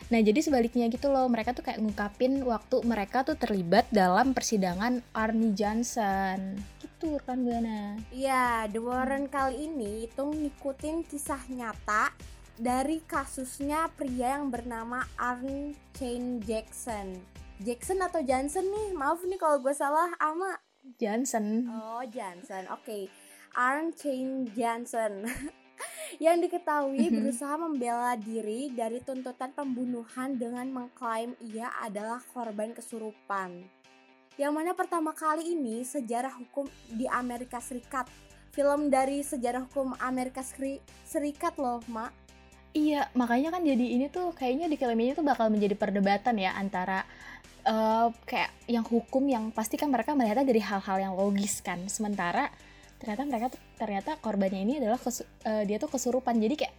nah 0.07 0.19
jadi 0.23 0.39
sebaliknya 0.39 0.87
gitu 0.87 1.11
loh. 1.11 1.27
Mereka 1.27 1.51
tuh 1.51 1.67
kayak 1.67 1.83
ngungkapin 1.83 2.39
waktu 2.47 2.79
mereka 2.87 3.27
tuh 3.27 3.35
terlibat 3.35 3.89
dalam 3.91 4.31
persidangan 4.31 5.03
Arnie 5.11 5.51
Johnson. 5.51 6.55
Gitu 6.79 7.19
kan 7.25 7.43
Buana 7.43 7.97
Iya, 8.13 8.69
The 8.71 8.79
Warren 8.79 9.27
kali 9.27 9.67
ini 9.67 10.05
itu 10.07 10.21
ngikutin 10.21 11.03
kisah 11.09 11.43
nyata 11.49 12.13
dari 12.61 13.01
kasusnya 13.01 13.89
pria 13.97 14.37
yang 14.37 14.53
bernama 14.53 15.01
Arn 15.17 15.73
Chain 15.97 16.37
Jackson. 16.45 17.17
Jackson 17.61 18.01
atau 18.01 18.21
Johnson 18.21 18.65
nih? 18.65 18.89
Maaf 18.91 19.21
nih 19.21 19.37
kalau 19.37 19.61
gue 19.61 19.71
salah, 19.71 20.09
Ama. 20.17 20.57
Johnson 20.97 21.69
Oh, 21.69 22.01
Johnson. 22.03 22.65
Oke. 22.67 23.05
Arn 23.53 23.93
Chain 23.93 24.49
Johnson. 24.49 25.29
yang 26.17 26.37
diketahui 26.39 27.07
Mhm. 27.07 27.13
berusaha 27.15 27.55
membela 27.55 28.13
diri 28.15 28.69
dari 28.71 28.97
tuntutan 28.99 29.49
pembunuhan 29.51 30.35
dengan 30.35 30.67
mengklaim 30.67 31.33
ia 31.39 31.69
adalah 31.77 32.21
korban 32.27 32.73
kesurupan. 32.73 33.65
Yang 34.35 34.51
mana 34.51 34.71
pertama 34.73 35.11
kali 35.11 35.53
ini 35.53 35.81
sejarah 35.83 36.33
hukum 36.33 36.65
di 36.87 37.05
Amerika 37.05 37.59
Serikat. 37.59 38.09
Film 38.51 38.89
dari 38.89 39.21
sejarah 39.21 39.63
hukum 39.63 39.95
Amerika 39.97 40.41
Seri- 40.41 40.81
Serikat 41.03 41.55
loh, 41.55 41.79
Mak. 41.87 42.20
Iya, 42.71 43.11
makanya 43.13 43.51
kan 43.51 43.67
jadi 43.67 43.83
ini 43.99 44.07
tuh 44.07 44.31
kayaknya 44.31 44.71
di 44.71 44.79
film 44.79 44.95
ini 44.95 45.11
tuh 45.11 45.27
bakal 45.27 45.51
menjadi 45.51 45.75
perdebatan 45.75 46.39
ya 46.39 46.55
antara 46.55 47.03
eh, 47.61 48.07
kayak 48.25 48.51
yang 48.65 48.87
hukum 48.87 49.27
yang 49.27 49.51
pasti 49.51 49.75
kan 49.75 49.91
mereka 49.91 50.15
melihatnya 50.15 50.47
dari 50.47 50.63
hal-hal 50.63 50.97
yang 50.97 51.13
logis 51.13 51.59
kan. 51.59 51.83
Sementara 51.91 52.47
ternyata 52.97 53.21
mereka 53.27 53.47
tuh- 53.51 53.63
ternyata 53.75 54.15
korbannya 54.17 54.61
ini 54.63 54.73
adalah 54.79 54.97
kesu- 54.97 55.27
eh, 55.43 55.67
dia 55.67 55.77
tuh 55.77 55.91
kesurupan. 55.91 56.39
Jadi 56.39 56.55
kayak 56.57 56.73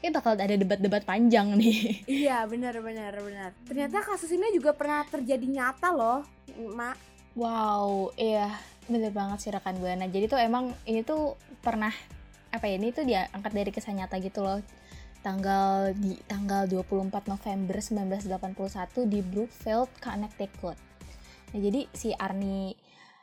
kayak 0.00 0.12
bakal 0.14 0.32
ada 0.36 0.54
debat-debat 0.54 1.02
panjang 1.02 1.56
nih. 1.58 1.76
Iya, 2.24 2.46
benar 2.46 2.78
benar 2.78 3.12
benar. 3.18 3.50
Ternyata 3.66 4.00
kasus 4.00 4.30
ini 4.30 4.54
juga 4.54 4.70
pernah 4.70 5.02
terjadi 5.04 5.44
nyata 5.44 5.90
loh, 5.90 6.22
Mak. 6.56 6.96
Wow, 7.34 8.14
iya 8.14 8.54
bener 8.86 9.10
banget 9.10 9.42
sih 9.42 9.50
rekan 9.50 9.80
buana. 9.82 10.06
Jadi 10.06 10.30
tuh 10.30 10.38
emang 10.38 10.70
ini 10.86 11.02
tuh 11.02 11.34
pernah 11.58 11.90
apa 12.54 12.70
ya 12.70 12.78
ini 12.78 12.94
tuh 12.94 13.02
dia 13.02 13.26
angkat 13.34 13.50
dari 13.50 13.70
kisah 13.74 13.90
nyata 13.90 14.20
gitu 14.22 14.44
loh. 14.44 14.62
Tanggal 15.24 15.96
di 15.96 16.20
tanggal 16.28 16.68
24 16.68 17.32
November 17.32 17.80
1981 17.80 19.08
di 19.08 19.24
Brookfield, 19.24 19.88
Connecticut. 19.96 20.76
Nah, 21.56 21.60
jadi 21.64 21.88
si 21.96 22.12
Arnie 22.12 22.76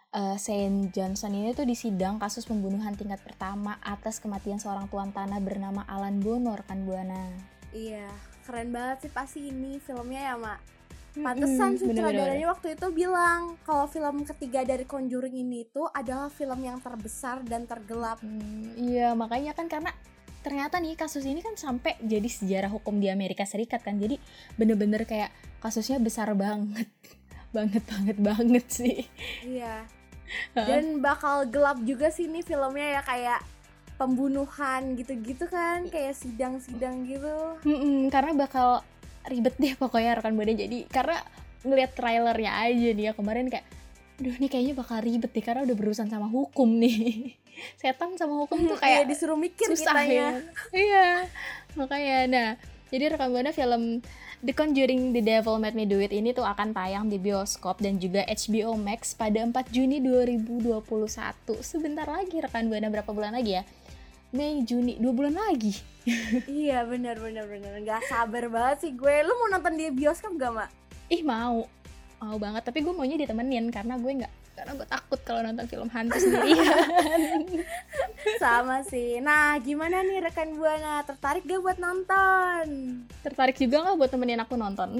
eh, 0.10 0.38
Saint 0.42 0.90
Johnson 0.90 1.30
ini 1.38 1.54
tuh 1.54 1.70
disidang 1.70 2.18
kasus 2.18 2.50
pembunuhan 2.50 2.98
tingkat 2.98 3.22
pertama 3.22 3.78
atas 3.86 4.18
kematian 4.18 4.58
seorang 4.58 4.90
tuan 4.90 5.14
tanah 5.14 5.38
bernama 5.46 5.86
Alan 5.86 6.18
Bono 6.18 6.58
rekan 6.58 6.90
buana. 6.90 7.30
Iya, 7.70 8.10
keren 8.50 8.74
banget 8.74 9.06
sih 9.06 9.12
pasti 9.14 9.40
ini 9.54 9.78
filmnya 9.78 10.34
ya, 10.34 10.36
Mak. 10.42 10.60
Pantesan 11.12 11.76
bener-bener. 11.76 12.08
sutradaranya 12.08 12.48
waktu 12.56 12.68
itu 12.80 12.88
bilang 12.96 13.60
kalau 13.68 13.84
film 13.84 14.24
ketiga 14.24 14.64
dari 14.64 14.88
Conjuring 14.88 15.44
ini 15.44 15.68
itu 15.68 15.84
adalah 15.92 16.32
film 16.32 16.64
yang 16.64 16.80
terbesar 16.80 17.44
dan 17.44 17.68
tergelap. 17.68 18.24
Hmm, 18.24 18.72
iya 18.80 19.12
makanya 19.12 19.52
kan 19.52 19.68
karena 19.68 19.92
ternyata 20.42 20.82
nih 20.82 20.98
kasus 20.98 21.26
ini 21.26 21.40
kan 21.40 21.54
sampai 21.58 21.98
jadi 22.02 22.26
sejarah 22.26 22.70
hukum 22.74 22.98
di 22.98 23.10
Amerika 23.10 23.46
Serikat 23.46 23.82
kan. 23.86 23.98
Jadi 23.98 24.18
bener-bener 24.58 25.06
kayak 25.06 25.32
kasusnya 25.62 26.02
besar 26.02 26.34
banget. 26.34 26.90
Banget 27.56 27.84
banget 27.84 28.18
banget 28.24 28.66
sih. 28.72 29.12
Iya. 29.44 29.84
Dan 30.56 31.04
bakal 31.04 31.52
gelap 31.52 31.84
juga 31.84 32.08
sih 32.08 32.32
nih 32.32 32.48
filmnya 32.48 32.96
ya 32.96 33.02
kayak 33.04 33.44
pembunuhan 34.00 34.96
gitu-gitu 34.96 35.52
kan, 35.52 35.84
kayak 35.92 36.16
sidang-sidang 36.16 37.04
gitu. 37.04 37.60
Mm-mm, 37.68 38.08
karena 38.08 38.32
bakal 38.40 38.88
ribet 39.28 39.54
deh 39.60 39.76
pokoknya 39.78 40.18
rekan 40.18 40.34
buana 40.34 40.54
jadi 40.56 40.88
karena 40.90 41.22
ngeliat 41.62 41.92
trailernya 41.94 42.52
aja 42.58 42.90
nih 42.98 43.06
ya 43.10 43.14
kemarin 43.14 43.48
kayak 43.54 43.68
Duh 44.22 44.38
nih 44.38 44.48
kayaknya 44.48 44.74
bakal 44.74 45.02
ribet 45.02 45.30
deh 45.30 45.42
karena 45.42 45.66
udah 45.66 45.74
berurusan 45.74 46.08
sama 46.08 46.30
hukum 46.30 46.78
nih 46.78 47.34
Setan 47.82 48.14
sama 48.16 48.38
hukum 48.38 48.64
tuh 48.64 48.78
Kayak 48.78 49.04
kayak 49.04 49.06
disuruh 49.10 49.34
mikir 49.36 49.66
susah 49.68 49.98
kitanya. 49.98 50.14
ya 50.14 50.30
iya 50.72 51.08
makanya 51.74 52.18
nah 52.28 52.50
jadi 52.88 53.12
rekam 53.12 53.32
buana 53.32 53.50
film 53.50 54.06
The 54.42 54.54
Conjuring 54.54 55.10
The 55.12 55.22
Devil 55.22 55.58
Made 55.58 55.74
Me 55.74 55.86
Do 55.86 55.98
It 55.98 56.12
ini 56.12 56.32
tuh 56.32 56.44
akan 56.44 56.70
tayang 56.72 57.08
di 57.08 57.18
bioskop 57.18 57.78
dan 57.78 57.98
juga 57.98 58.22
HBO 58.24 58.74
Max 58.74 59.14
pada 59.14 59.42
4 59.42 59.54
Juni 59.70 59.98
2021 60.00 60.86
sebentar 61.62 62.06
lagi 62.06 62.38
rekan 62.38 62.66
buana 62.66 62.88
berapa 62.88 63.10
bulan 63.10 63.34
lagi 63.34 63.58
ya 63.58 63.64
Mei 64.32 64.62
Juni 64.62 64.96
dua 64.96 65.12
bulan 65.12 65.36
lagi 65.36 65.76
Iya, 66.50 66.82
benar 66.84 67.22
benar 67.22 67.46
benar. 67.46 67.78
Nggak 67.78 68.02
sabar 68.10 68.50
banget 68.50 68.78
sih 68.82 68.92
gue. 68.92 69.16
Lu 69.22 69.38
mau 69.38 69.54
nonton 69.54 69.78
di 69.78 69.86
bioskop 69.92 70.34
gak, 70.34 70.50
Mak? 70.50 70.70
ih 71.08 71.22
mau 71.22 71.68
mau 72.22 72.38
banget 72.38 72.62
tapi 72.62 72.86
gue 72.86 72.94
maunya 72.94 73.18
ditemenin 73.18 73.74
karena 73.74 73.98
gue 73.98 74.12
nggak 74.22 74.34
karena 74.54 74.72
gue 74.78 74.88
takut 74.88 75.20
kalau 75.26 75.42
nonton 75.42 75.66
film 75.66 75.90
hantu 75.90 76.22
sendirian 76.22 76.70
Sama 78.42 78.86
sih. 78.86 79.18
Nah, 79.22 79.58
gimana 79.62 80.06
nih 80.06 80.22
rekan 80.22 80.54
Buana? 80.54 81.02
Tertarik 81.02 81.46
gak 81.50 81.62
buat 81.62 81.78
nonton? 81.82 82.66
tertarik 83.22 83.58
juga 83.58 83.86
nggak 83.86 83.98
buat 83.98 84.12
temenin 84.12 84.42
aku 84.42 84.58
nonton 84.58 84.90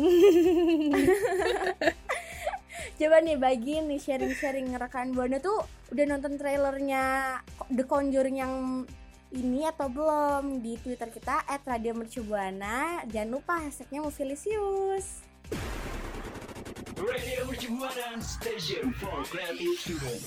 Coba 3.02 3.18
nih 3.22 3.38
bagi 3.38 3.82
nih 3.82 3.98
sharing-sharing 3.98 4.70
rekan 4.78 5.14
Buana 5.14 5.42
tuh 5.42 5.58
udah 5.90 6.06
nonton 6.06 6.38
trailernya 6.38 7.38
The 7.74 7.86
Conjuring 7.86 8.38
yang 8.38 8.86
ini 9.34 9.66
atau 9.66 9.90
belum 9.90 10.62
di 10.62 10.76
Twitter 10.78 11.08
kita 11.10 11.42
@radiomercubuana. 11.66 13.08
Jangan 13.10 13.30
lupa 13.32 13.64
hashtagnya 13.64 14.04
Movilisius. 14.06 15.24
Radio 17.02 17.50
Mercubuana 17.50 18.22
Station 18.22 18.94
for 19.02 19.26
Creative 19.26 19.74
Student. 19.74 20.22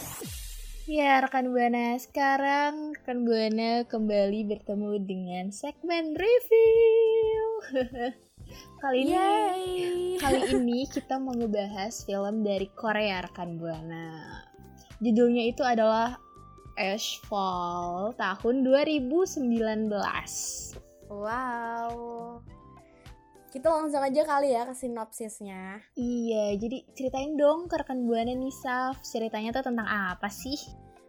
Ya 0.91 1.23
rekan 1.23 1.55
Buana, 1.55 1.95
sekarang 2.03 2.99
rekan 2.99 3.23
Buana 3.23 3.87
kembali 3.87 4.43
bertemu 4.51 4.99
dengan 5.07 5.55
segmen 5.55 6.19
review. 6.19 7.43
kali 8.83 9.07
ini 9.07 9.15
Yeay. 9.15 10.19
kali 10.19 10.41
ini 10.59 10.91
kita 10.91 11.23
mau 11.23 11.39
ngebahas 11.39 11.95
film 12.03 12.43
dari 12.43 12.67
Korea 12.75 13.23
rekan 13.23 13.55
Buana. 13.55 14.43
Judulnya 14.99 15.47
itu 15.47 15.63
adalah 15.63 16.19
Ashfall 16.75 18.19
tahun 18.19 18.67
2019. 18.67 19.95
Wow. 21.07 22.43
Kita 23.55 23.71
langsung 23.71 24.03
aja 24.03 24.27
kali 24.27 24.51
ya 24.51 24.67
ke 24.67 24.75
sinopsisnya. 24.75 25.79
Iya, 25.95 26.59
jadi 26.59 26.91
ceritain 26.91 27.39
dong 27.39 27.71
ke 27.71 27.79
rekan 27.79 28.03
Buana 28.03 28.35
nih 28.35 28.51
Saf, 28.51 28.99
ceritanya 29.07 29.55
tuh 29.55 29.71
tentang 29.71 29.87
apa 29.87 30.27
sih? 30.27 30.59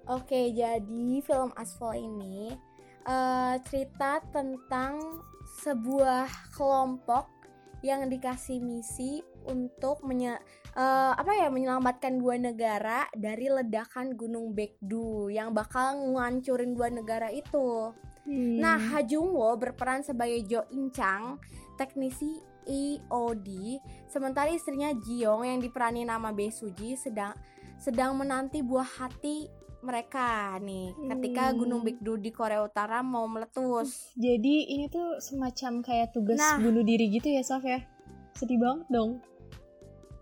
Oke, 0.06 0.54
jadi 0.54 1.26
film 1.26 1.50
Asphalt 1.58 1.98
ini 1.98 2.54
eh, 3.02 3.56
cerita 3.66 4.22
tentang 4.30 5.26
sebuah 5.66 6.30
kelompok 6.54 7.34
yang 7.82 8.06
dikasih 8.14 8.62
misi 8.62 9.26
untuk 9.50 10.06
menye 10.06 10.38
eh, 10.78 11.14
apa 11.18 11.34
ya 11.34 11.50
menyelamatkan 11.50 12.22
dua 12.22 12.38
negara 12.38 13.10
dari 13.18 13.50
ledakan 13.50 14.14
Gunung 14.14 14.54
Baekdu 14.54 15.34
yang 15.34 15.50
bakal 15.50 15.98
ngancurin 16.14 16.78
dua 16.78 16.94
negara 16.94 17.34
itu. 17.34 17.90
Hmm. 18.26 18.58
Nah, 18.58 18.78
Ha 18.78 19.06
Jung 19.06 19.38
Wo 19.38 19.54
berperan 19.54 20.02
sebagai 20.02 20.42
Jo 20.50 20.66
In 20.74 20.90
Chang, 20.90 21.38
teknisi 21.76 22.40
EOD, 22.66 23.78
sementara 24.06 24.50
istrinya 24.50 24.90
Jiong 24.92 25.46
yang 25.46 25.60
diperani 25.60 26.02
nama 26.02 26.34
Bae 26.34 26.50
Suji 26.50 26.96
sedang 26.96 27.38
sedang 27.78 28.16
menanti 28.16 28.60
buah 28.60 29.06
hati 29.06 29.46
mereka 29.80 30.58
nih 30.58 30.98
ketika 30.98 31.54
Hmm. 31.54 31.62
Gunung 31.62 31.82
Baekdu 31.86 32.18
di 32.18 32.34
Korea 32.34 32.66
Utara 32.66 33.06
mau 33.06 33.30
meletus. 33.30 34.18
Jadi 34.18 34.74
ini 34.74 34.90
tuh 34.90 35.22
semacam 35.22 35.86
kayak 35.86 36.10
tugas 36.10 36.42
Nah. 36.42 36.58
bunuh 36.58 36.82
diri 36.82 37.06
gitu 37.12 37.30
ya 37.30 37.46
Saf 37.46 37.62
ya? 37.62 37.86
sedih 38.34 38.58
banget 38.58 38.88
dong. 38.90 39.22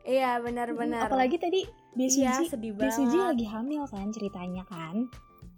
Iya 0.04 0.38
benar-benar. 0.38 1.08
Apalagi 1.08 1.40
tadi 1.40 1.64
Besuji, 1.94 2.26
Iya 2.26 2.44
sedih 2.44 2.74
banget. 2.76 2.92
Besuji 2.92 3.18
lagi 3.18 3.46
hamil 3.48 3.84
kan 3.88 4.12
ceritanya 4.12 4.66
kan. 4.68 5.08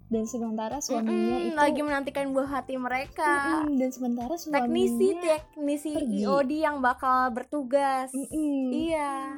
Dan 0.05 0.29
sementara 0.29 0.77
suaminya 0.79 1.41
Mm-mm, 1.41 1.49
itu 1.49 1.57
lagi 1.57 1.81
menantikan 1.81 2.29
buah 2.29 2.61
hati 2.61 2.77
mereka. 2.77 3.65
Mm-mm, 3.65 3.81
dan 3.81 3.89
sementara 3.89 4.33
suaminya 4.37 4.61
Teknisi 4.69 5.07
teknisi 5.17 5.91
pergi. 5.97 6.17
IOD 6.21 6.51
yang 6.61 6.77
bakal 6.77 7.33
bertugas. 7.33 8.13
Mm-mm. 8.13 8.69
Iya. 8.69 9.33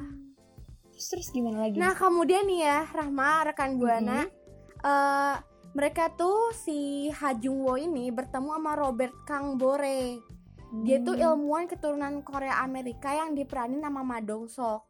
Terus, 0.92 1.06
terus 1.08 1.28
gimana 1.32 1.64
lagi? 1.64 1.80
Nah 1.80 1.96
kemudian 1.96 2.44
nih 2.44 2.60
ya 2.62 2.78
Rahma 2.84 3.48
rekan 3.48 3.80
buana, 3.80 4.28
eh, 4.78 5.34
mereka 5.72 6.12
tuh 6.12 6.52
si 6.52 7.08
Ha 7.08 7.32
Jung 7.32 7.64
Wo 7.64 7.78
ini 7.78 8.10
bertemu 8.10 8.50
sama 8.52 8.72
Robert 8.74 9.14
Kang 9.24 9.56
Bore. 9.56 10.20
Dia 10.84 11.00
tuh 11.00 11.16
Hmm. 11.16 11.32
ilmuwan 11.32 11.64
keturunan 11.64 12.20
Korea 12.20 12.60
Amerika 12.60 13.08
yang 13.08 13.32
diperanin 13.32 13.80
sama 13.80 14.04
Ma 14.04 14.20
Dong 14.20 14.52
Sok. 14.52 14.84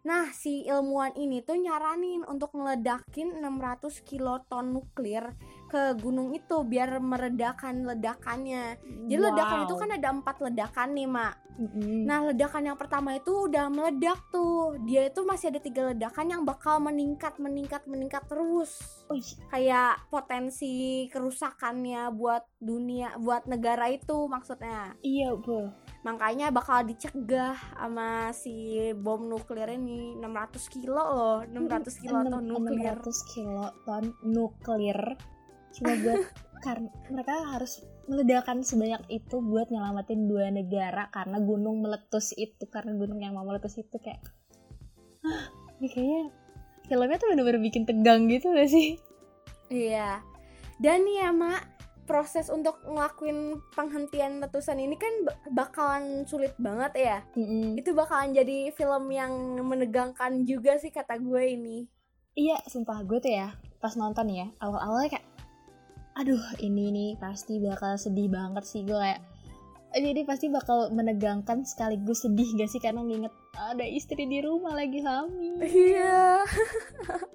Nah, 0.00 0.32
si 0.32 0.64
ilmuwan 0.64 1.12
ini 1.12 1.44
tuh 1.44 1.60
nyaranin 1.60 2.24
untuk 2.24 2.56
ngeledakin 2.56 3.36
600 3.36 4.00
kiloton 4.00 4.72
nuklir 4.72 5.36
ke 5.68 5.92
gunung 6.00 6.32
itu 6.32 6.64
biar 6.64 6.98
meredakan 6.98 7.84
ledakannya. 7.84 8.80
Jadi 8.80 9.20
ledakan 9.20 9.68
itu 9.68 9.74
Wow. 9.76 9.80
kan 9.84 9.90
ada 9.92 10.08
empat 10.08 10.36
ledakan 10.40 10.88
nih, 10.96 11.04
Mak. 11.04 11.34
Mm-mm. 11.60 12.08
Nah, 12.08 12.24
ledakan 12.24 12.72
yang 12.72 12.78
pertama 12.80 13.12
itu 13.12 13.44
udah 13.44 13.68
meledak 13.68 14.16
tuh. 14.32 14.80
Dia 14.88 15.12
itu 15.12 15.20
masih 15.22 15.52
ada 15.52 15.60
tiga 15.60 15.92
ledakan 15.92 16.26
yang 16.32 16.42
bakal 16.48 16.80
meningkat, 16.80 17.36
meningkat, 17.36 17.84
meningkat 17.84 18.24
terus. 18.24 19.04
Wih, 19.12 19.36
Kayak 19.52 20.00
potensi 20.08 21.04
kerusakannya 21.12 22.08
buat 22.16 22.48
dunia, 22.56 23.20
buat 23.20 23.44
negara 23.44 23.92
itu 23.92 24.24
maksudnya. 24.24 24.96
iya 25.04 25.36
bu. 25.36 25.68
Makanya 26.00 26.48
bakal 26.48 26.88
dicegah 26.88 27.56
sama 27.76 28.32
si 28.32 28.78
bom 28.96 29.20
nuklir 29.28 29.68
ini 29.68 30.16
600 30.16 30.72
kilo 30.72 30.96
loh, 30.96 31.38
600 31.44 32.02
kilo 32.02 32.18
ton 32.24 32.44
nuklir. 32.48 32.96
600 32.96 33.32
kiloton 33.32 34.04
nuklir 34.24 35.00
cuma 35.70 35.92
buat 36.02 36.24
karena 36.66 36.90
mereka 37.08 37.34
harus 37.56 37.84
meledakan 38.10 38.66
sebanyak 38.66 39.00
itu 39.08 39.38
buat 39.38 39.70
nyelamatin 39.70 40.26
dua 40.26 40.50
negara 40.50 41.08
karena 41.14 41.38
gunung 41.38 41.78
meletus 41.80 42.34
itu 42.34 42.66
karena 42.68 42.96
gunung 42.98 43.22
yang 43.22 43.38
mau 43.38 43.46
meletus 43.46 43.78
itu 43.78 43.96
kayak 44.02 44.18
ah, 45.24 45.46
ini 45.78 45.88
kayaknya 45.88 46.22
filmnya 46.90 47.16
tuh 47.22 47.28
bener-bener 47.32 47.62
bikin 47.62 47.86
tegang 47.86 48.26
gitu 48.26 48.50
gak 48.50 48.66
sih 48.66 48.98
Iya. 49.70 50.18
Dan 50.82 51.06
ya, 51.06 51.30
Mak, 51.30 51.69
proses 52.10 52.50
untuk 52.50 52.82
ngelakuin 52.82 53.62
penghentian 53.70 54.42
letusan 54.42 54.82
ini 54.82 54.98
kan 54.98 55.14
ba- 55.22 55.38
bakalan 55.54 56.26
sulit 56.26 56.50
banget 56.58 56.92
ya. 56.98 57.18
Mm-mm. 57.38 57.78
itu 57.78 57.94
bakalan 57.94 58.34
jadi 58.34 58.74
film 58.74 59.06
yang 59.14 59.30
menegangkan 59.62 60.42
juga 60.42 60.74
sih 60.82 60.90
kata 60.90 61.22
gue 61.22 61.42
ini. 61.54 61.78
iya 62.34 62.58
sumpah 62.66 63.06
gue 63.06 63.18
tuh 63.22 63.30
ya 63.30 63.54
pas 63.78 63.94
nonton 63.94 64.26
ya 64.30 64.50
awal-awalnya 64.58 65.18
kayak 65.18 65.26
aduh 66.14 66.42
ini 66.58 66.90
nih 66.90 67.10
pasti 67.18 67.62
bakal 67.62 67.94
sedih 67.94 68.30
banget 68.30 68.64
sih 68.66 68.82
gue 68.82 68.94
kayak 68.94 69.22
jadi 69.90 70.22
pasti 70.22 70.46
bakal 70.46 70.94
menegangkan 70.94 71.66
sekaligus 71.66 72.22
sedih 72.22 72.46
gak 72.54 72.70
sih 72.70 72.78
karena 72.78 73.02
nginget 73.02 73.34
ada 73.52 73.82
istri 73.82 74.22
di 74.22 74.38
rumah 74.38 74.72
lagi 74.72 75.02
hamil 75.02 75.58
Iya. 75.60 76.46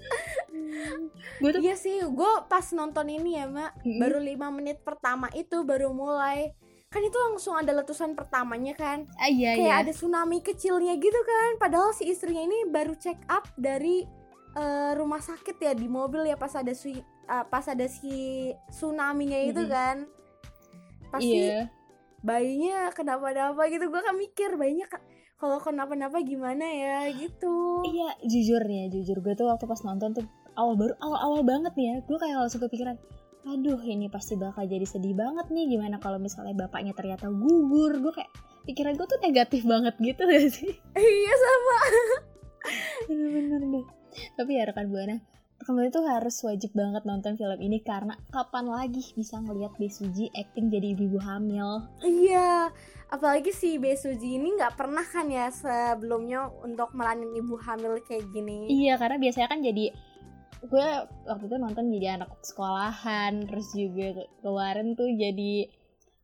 gue 1.44 1.50
tuh 1.52 1.62
Iya 1.62 1.76
sih, 1.76 2.00
gue 2.00 2.32
pas 2.48 2.64
nonton 2.72 3.08
ini 3.08 3.36
ya, 3.36 3.46
Mak, 3.46 3.84
Mm-mm. 3.84 4.00
baru 4.00 4.20
lima 4.20 4.48
menit 4.50 4.80
pertama 4.82 5.28
itu 5.36 5.68
baru 5.68 5.92
mulai. 5.92 6.56
Kan 6.88 7.04
itu 7.04 7.18
langsung 7.20 7.60
ada 7.60 7.76
letusan 7.76 8.16
pertamanya 8.16 8.72
kan. 8.72 9.04
ah, 9.20 9.28
iya 9.28 9.52
Kayak 9.60 9.68
iya 9.68 9.74
ada 9.84 9.92
tsunami 9.92 10.40
kecilnya 10.40 10.96
gitu 10.96 11.20
kan. 11.22 11.60
Padahal 11.60 11.92
si 11.92 12.08
istrinya 12.08 12.40
ini 12.40 12.72
baru 12.72 12.96
check 12.96 13.20
up 13.28 13.52
dari 13.60 14.08
eh, 14.56 14.92
rumah 14.96 15.20
sakit 15.20 15.60
ya 15.60 15.76
di 15.76 15.92
mobil 15.92 16.24
ya 16.24 16.40
pas 16.40 16.56
ada 16.56 16.72
si 16.72 16.96
eh, 16.96 17.46
pas 17.52 17.68
ada 17.68 17.84
si 17.92 18.48
tsunami-nya 18.72 19.40
itu 19.44 19.60
Mm-mm. 19.60 19.74
kan. 19.76 19.98
Pasti 21.12 21.36
iya 21.36 21.68
bayinya 22.26 22.90
kenapa-napa 22.90 23.70
gitu. 23.70 23.86
Gue 23.94 24.02
kan 24.02 24.18
mikir 24.18 24.58
bayinya 24.58 24.90
kalau 25.38 25.62
kenapa-napa 25.62 26.26
gimana 26.26 26.66
ya? 26.66 27.00
Gitu. 27.14 27.56
Iya 27.86 28.18
jujur 28.26 28.62
nih 28.66 28.78
ya 28.90 28.98
jujur 28.98 29.22
gue 29.22 29.34
tuh 29.38 29.46
waktu 29.46 29.70
pas 29.70 29.80
nonton 29.86 30.18
tuh 30.18 30.26
awal 30.58 30.74
baru 30.74 30.98
awal-awal 30.98 31.46
banget 31.46 31.74
nih 31.78 31.86
ya 31.86 31.96
gue 32.02 32.18
kayak 32.18 32.36
langsung 32.42 32.64
kepikiran 32.64 32.96
aduh 33.46 33.78
ini 33.86 34.10
pasti 34.10 34.34
bakal 34.40 34.66
jadi 34.66 34.88
sedih 34.90 35.14
banget 35.14 35.54
nih 35.54 35.78
gimana 35.78 36.02
kalau 36.02 36.18
misalnya 36.18 36.58
bapaknya 36.58 36.98
ternyata 36.98 37.30
gugur. 37.30 37.94
Gue 38.02 38.14
kayak 38.18 38.34
pikiran 38.66 38.98
gue 38.98 39.06
tuh 39.06 39.22
negatif 39.22 39.62
banget 39.70 39.94
gitu 40.02 40.26
gak 40.34 40.50
sih? 40.50 40.74
Iya 40.98 41.34
sama. 41.38 41.80
Bener-bener 43.06 43.62
deh. 43.62 43.86
Tapi 44.34 44.52
ya 44.58 44.66
rekan 44.66 44.90
buana 44.90 45.22
buana 45.74 45.90
tuh 45.90 46.06
harus 46.06 46.38
wajib 46.46 46.78
banget 46.78 47.02
nonton 47.10 47.34
film 47.34 47.58
ini 47.58 47.82
karena 47.82 48.14
kapan 48.30 48.70
lagi 48.70 49.02
bisa 49.18 49.42
ngelihat 49.42 49.74
Besuji 49.82 50.30
acting 50.38 50.70
jadi 50.70 50.94
ibu-ibu 50.94 51.18
hamil? 51.18 51.90
Iya 52.06 52.70
apalagi 53.10 53.50
si 53.50 53.82
Besuji 53.82 54.38
ini 54.38 54.54
nggak 54.54 54.78
pernah 54.78 55.02
kan 55.02 55.26
ya 55.26 55.50
sebelumnya 55.50 56.54
untuk 56.62 56.94
meranin 56.94 57.34
ibu 57.34 57.58
hamil 57.58 57.98
kayak 58.06 58.30
gini. 58.30 58.70
Iya 58.70 59.02
karena 59.02 59.18
biasanya 59.18 59.48
kan 59.50 59.66
jadi 59.66 59.86
gue 60.66 60.88
waktu 61.30 61.46
itu 61.46 61.58
nonton 61.58 61.94
jadi 61.94 62.08
anak 62.22 62.30
sekolahan 62.42 63.46
terus 63.46 63.70
juga 63.74 64.22
ke- 64.22 64.30
kemarin 64.42 64.98
tuh 64.98 65.10
jadi 65.14 65.70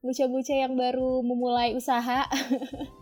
bocah-bocah 0.01 0.57
yang 0.57 0.73
baru 0.73 1.21
memulai 1.21 1.77
usaha 1.77 2.25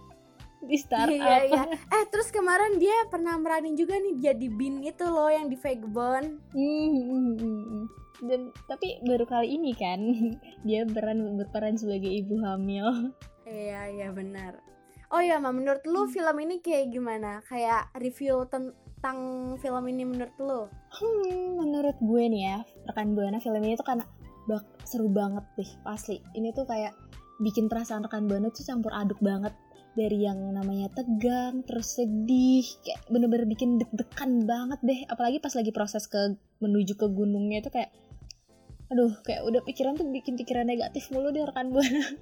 di 0.64 0.78
startup. 0.78 1.16
Iya 1.16 1.38
iya. 1.48 1.64
Eh 1.72 2.04
terus 2.12 2.30
kemarin 2.30 2.76
dia 2.78 3.08
pernah 3.08 3.36
meranin 3.40 3.76
juga 3.80 3.96
nih 3.96 4.20
jadi 4.20 4.48
bin 4.52 4.84
itu 4.84 5.06
loh 5.08 5.32
yang 5.32 5.48
di 5.48 5.56
Vagabond. 5.56 6.28
Hmm, 6.52 6.88
hmm, 6.92 7.34
hmm, 7.40 7.64
hmm. 7.64 7.86
dan 8.20 8.42
tapi 8.68 9.00
baru 9.08 9.24
kali 9.24 9.56
ini 9.56 9.72
kan 9.72 10.00
dia 10.68 10.84
beran 10.84 11.40
berperan 11.40 11.80
sebagai 11.80 12.12
ibu 12.12 12.36
hamil. 12.44 13.16
Iya 13.48 13.90
iya 13.96 14.08
benar. 14.12 14.60
Oh 15.10 15.24
ya 15.24 15.42
ma 15.42 15.50
menurut 15.50 15.82
lu 15.90 16.06
film 16.06 16.38
ini 16.44 16.62
kayak 16.62 16.94
gimana? 16.94 17.42
Kayak 17.50 17.90
review 17.98 18.46
tentang 18.46 19.18
film 19.58 19.84
ini 19.90 20.06
menurut 20.06 20.36
lu? 20.38 20.62
Hmm, 20.94 21.58
menurut 21.58 21.98
gue 21.98 22.24
nih 22.30 22.44
ya, 22.46 22.58
rekan 22.86 23.18
buana 23.18 23.42
film 23.42 23.58
ini 23.66 23.74
tuh 23.74 23.88
karena 23.90 24.06
bak 24.46 24.62
seru 24.86 25.10
banget 25.10 25.42
deh, 25.58 25.72
asli. 25.90 26.22
Ini 26.38 26.54
tuh 26.54 26.70
kayak 26.70 26.94
bikin 27.42 27.66
perasaan 27.66 28.06
rekan 28.06 28.30
buana 28.30 28.54
tuh 28.54 28.62
campur 28.62 28.94
aduk 28.94 29.18
banget 29.24 29.56
dari 29.98 30.26
yang 30.26 30.38
namanya 30.54 30.90
tegang, 30.94 31.66
terus 31.66 31.98
sedih, 31.98 32.66
kayak 32.86 33.02
bener-bener 33.10 33.50
bikin 33.50 33.82
deg-degan 33.82 34.46
banget 34.46 34.80
deh. 34.86 35.00
Apalagi 35.10 35.42
pas 35.42 35.54
lagi 35.54 35.72
proses 35.74 36.06
ke 36.06 36.38
menuju 36.62 36.94
ke 36.96 37.08
gunungnya 37.10 37.66
itu 37.66 37.70
kayak, 37.74 37.90
aduh, 38.94 39.14
kayak 39.26 39.42
udah 39.46 39.62
pikiran 39.66 39.98
tuh 39.98 40.06
bikin 40.10 40.38
pikiran 40.38 40.70
negatif 40.70 41.10
mulu 41.10 41.34
deh 41.34 41.46
rekan 41.46 41.74
buana. 41.74 42.06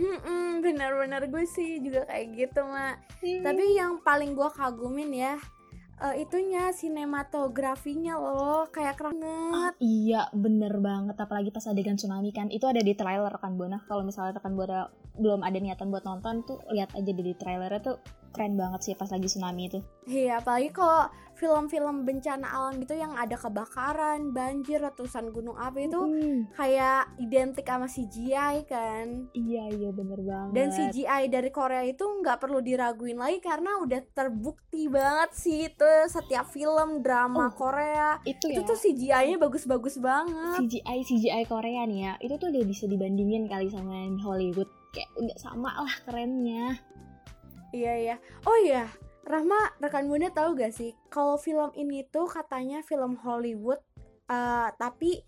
Hmm, 0.00 0.64
benar-benar 0.64 1.28
gue 1.28 1.44
sih 1.44 1.76
juga 1.84 2.08
kayak 2.08 2.26
gitu 2.32 2.64
mak. 2.64 3.04
Tapi 3.20 3.64
yang 3.76 4.00
paling 4.00 4.32
gue 4.32 4.48
kagumin 4.48 5.12
ya, 5.12 5.36
eh, 6.00 6.24
itunya 6.24 6.72
sinematografinya 6.72 8.16
loh, 8.16 8.66
kayak 8.72 8.96
keren 8.96 9.20
banget. 9.20 9.72
Ah, 9.72 9.74
iya 9.80 10.22
bener 10.32 10.80
banget 10.80 11.16
apalagi 11.20 11.52
pas 11.52 11.68
adegan 11.68 12.00
tsunami 12.00 12.32
kan. 12.32 12.48
Itu 12.48 12.66
ada 12.66 12.80
di 12.80 12.96
trailer 12.96 13.28
rekan 13.28 13.54
buana 13.60 13.84
kalau 13.84 14.02
misalnya 14.02 14.40
rekan 14.40 14.56
buana 14.56 14.88
belum 15.20 15.44
ada 15.44 15.58
niatan 15.60 15.92
buat 15.92 16.04
nonton 16.08 16.46
tuh 16.48 16.58
lihat 16.72 16.96
aja 16.96 17.12
di 17.12 17.34
trailernya 17.36 17.80
tuh 17.84 17.96
keren 18.30 18.54
banget 18.54 18.80
sih 18.82 18.94
pas 18.94 19.06
lagi 19.06 19.26
tsunami 19.26 19.66
itu. 19.66 19.78
Iya, 20.04 20.38
apalagi 20.38 20.70
kalau 20.70 21.06
film-film 21.32 22.04
bencana 22.04 22.44
alam 22.44 22.76
gitu 22.78 22.92
yang 22.92 23.14
ada 23.14 23.32
kebakaran, 23.32 24.28
banjir, 24.30 24.76
letusan 24.78 25.30
gunung 25.30 25.56
api 25.56 25.88
itu 25.88 25.96
Hmm, 25.96 26.44
kayak 26.52 27.16
identik 27.16 27.64
sama 27.64 27.86
CGI 27.86 28.66
kan. 28.66 29.24
iya 29.32 29.64
iya 29.68 29.88
bener 29.90 30.20
banget. 30.20 30.52
Dan 30.52 30.68
CGI 30.68 31.22
dari 31.26 31.48
Korea 31.48 31.80
itu 31.82 32.04
nggak 32.04 32.38
perlu 32.38 32.60
diraguin 32.60 33.16
lagi 33.16 33.40
karena 33.40 33.80
udah 33.80 34.04
terbukti 34.10 34.84
banget 34.86 35.30
sih 35.32 35.58
itu 35.66 35.88
setiap 36.06 36.44
film 36.46 37.00
drama 37.00 37.48
Oh, 37.48 37.52
Korea. 37.52 38.20
itu 38.22 38.46
itu 38.46 38.60
ya? 38.60 38.66
tuh 38.66 38.76
CGI-nya 38.76 39.36
bagus-bagus 39.38 39.96
banget. 39.96 40.60
CGI 40.60 40.98
CGI 41.02 41.42
Korea 41.44 41.82
nih 41.82 41.98
ya. 42.00 42.12
Itu 42.20 42.36
tuh 42.36 42.52
udah 42.52 42.62
bisa 42.62 42.84
dibandingin 42.84 43.48
kali 43.48 43.66
sama 43.66 43.96
Hollywood. 44.20 44.68
Kayak 44.90 45.08
udah 45.16 45.36
sama 45.36 45.70
lah 45.78 45.94
kerennya 46.04 46.76
Iya 47.70 47.92
iya. 47.96 48.16
Oh 48.46 48.58
iya, 48.62 48.90
Rahma 49.22 49.78
rekan 49.78 50.10
Bunda 50.10 50.30
tahu 50.34 50.58
gak 50.58 50.74
sih 50.74 50.90
kalau 51.06 51.38
film 51.38 51.70
ini 51.78 52.02
tuh 52.10 52.26
katanya 52.26 52.82
film 52.82 53.14
Hollywood 53.20 53.78
eh, 54.30 54.68
tapi 54.74 55.22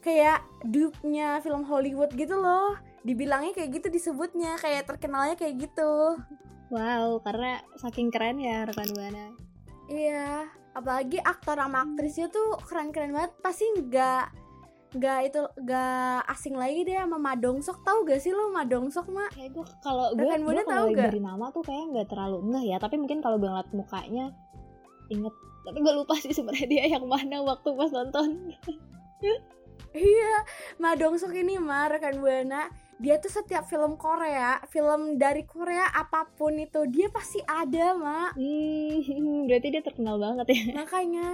kayak 0.00 0.40
dupe-nya 0.64 1.42
film 1.44 1.66
Hollywood 1.66 2.14
gitu 2.16 2.38
loh. 2.38 2.78
Dibilangnya 3.06 3.54
kayak 3.54 3.70
gitu 3.82 3.88
disebutnya, 3.92 4.58
kayak 4.58 4.88
terkenalnya 4.88 5.38
kayak 5.38 5.68
gitu. 5.68 6.18
wow 6.66 7.22
karena 7.22 7.62
saking 7.78 8.10
keren 8.10 8.42
ya 8.42 8.66
rekan 8.66 8.90
buana 8.90 9.30
Iya, 9.86 10.50
apalagi 10.74 11.22
aktor 11.22 11.54
sama 11.62 11.86
aktrisnya 11.86 12.26
tuh 12.26 12.58
keren-keren 12.66 13.14
banget. 13.14 13.32
Pasti 13.38 13.70
nggak 13.70 14.45
nggak 14.96 15.20
itu 15.28 15.42
nggak 15.62 16.18
asing 16.32 16.54
lagi 16.56 16.82
deh 16.82 16.96
sama 16.96 17.18
Madongsok 17.20 17.84
tahu 17.84 18.08
gak 18.08 18.20
sih 18.20 18.32
lo 18.32 18.50
Madongsok 18.50 19.06
mak? 19.12 19.32
Kayak 19.36 19.50
gue 19.54 19.64
kalau 19.84 20.06
gue 20.16 20.24
gue 20.24 20.64
kalau 20.64 20.88
gak? 20.92 21.12
dari 21.12 21.20
nama 21.20 21.52
tuh 21.52 21.62
kayak 21.62 21.84
nggak 21.92 22.08
terlalu 22.08 22.38
enggak 22.50 22.64
ya. 22.64 22.76
Tapi 22.80 22.94
mungkin 22.96 23.18
kalau 23.20 23.36
gue 23.36 23.48
ngeliat 23.48 23.70
mukanya 23.76 24.26
inget. 25.12 25.34
Tapi 25.66 25.78
gue 25.82 25.94
lupa 25.94 26.14
sih 26.18 26.32
sebenarnya 26.34 26.66
dia 26.66 26.84
yang 26.98 27.04
mana 27.06 27.42
waktu 27.44 27.68
pas 27.74 27.90
nonton. 27.92 28.28
Iya, 29.96 30.44
Madongsok 30.76 31.32
ini 31.32 31.56
mah 31.56 31.88
rekan 31.88 32.20
buana. 32.20 32.68
Dia 33.00 33.16
tuh 33.16 33.32
setiap 33.32 33.64
film 33.64 33.96
Korea, 33.96 34.60
film 34.68 35.16
dari 35.16 35.44
Korea 35.48 35.88
apa 35.88 36.28
pun 36.36 36.52
itu 36.60 36.84
dia 36.88 37.08
pasti 37.08 37.40
ada, 37.44 37.96
Mak. 37.96 38.36
hmm, 38.36 39.44
berarti 39.48 39.68
dia 39.72 39.80
terkenal 39.80 40.20
banget 40.20 40.52
ya. 40.52 40.84
Makanya 40.84 41.28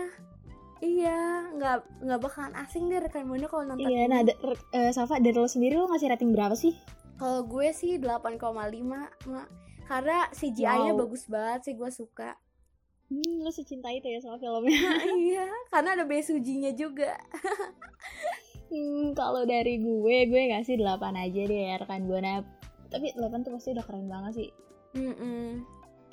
iya, 0.83 1.21
nggak 1.49 1.77
nggak 2.03 2.21
bakalan 2.21 2.55
asing 2.59 2.87
deh 2.87 2.99
rekan 2.99 3.25
buana 3.25 3.47
kalau 3.47 3.65
nonton. 3.65 3.87
iya 3.87 4.05
nah 4.05 4.21
da- 4.21 4.35
re- 4.37 4.67
eh, 4.73 4.91
Safa 4.91 5.17
dari 5.17 5.33
lo 5.33 5.47
sendiri 5.47 5.75
lo 5.75 5.87
ngasih 5.87 6.11
rating 6.11 6.31
berapa 6.31 6.53
sih 6.53 6.75
Kalau 7.15 7.47
gue 7.47 7.71
sih 7.71 7.97
8,5, 7.97 8.83
Mak. 9.23 9.49
Karena 9.85 10.27
CGI-nya 10.29 10.91
Wow. 10.91 11.01
bagus 11.01 11.25
banget 11.25 11.61
sih, 11.63 11.75
gue 11.75 11.87
suka. 11.89 12.35
hmm, 13.07 13.41
lo 13.41 13.51
secinta 13.51 13.87
itu 13.89 14.05
ya 14.05 14.19
sama 14.19 14.37
filmnya 14.37 14.73
iya, 15.23 15.45
karena 15.69 15.95
ada 15.95 16.05
Bae 16.05 16.21
Sujinya 16.21 16.73
juga. 16.73 17.15
Hmm, 18.69 19.13
kalau 19.13 19.45
dari 19.45 19.77
gue, 19.79 20.17
gue 20.27 20.43
ngasih 20.49 20.77
8 20.77 20.89
aja 21.15 21.43
deh 21.43 21.61
ya 21.63 21.77
rekan 21.77 22.09
Buana. 22.09 22.41
Tapi 22.89 23.13
8 23.13 23.21
tuh 23.43 23.53
pasti 23.53 23.71
udah 23.71 23.85
keren 23.85 24.09
banget 24.09 24.33
sih. 24.35 24.51
Mm-mm. 24.95 25.61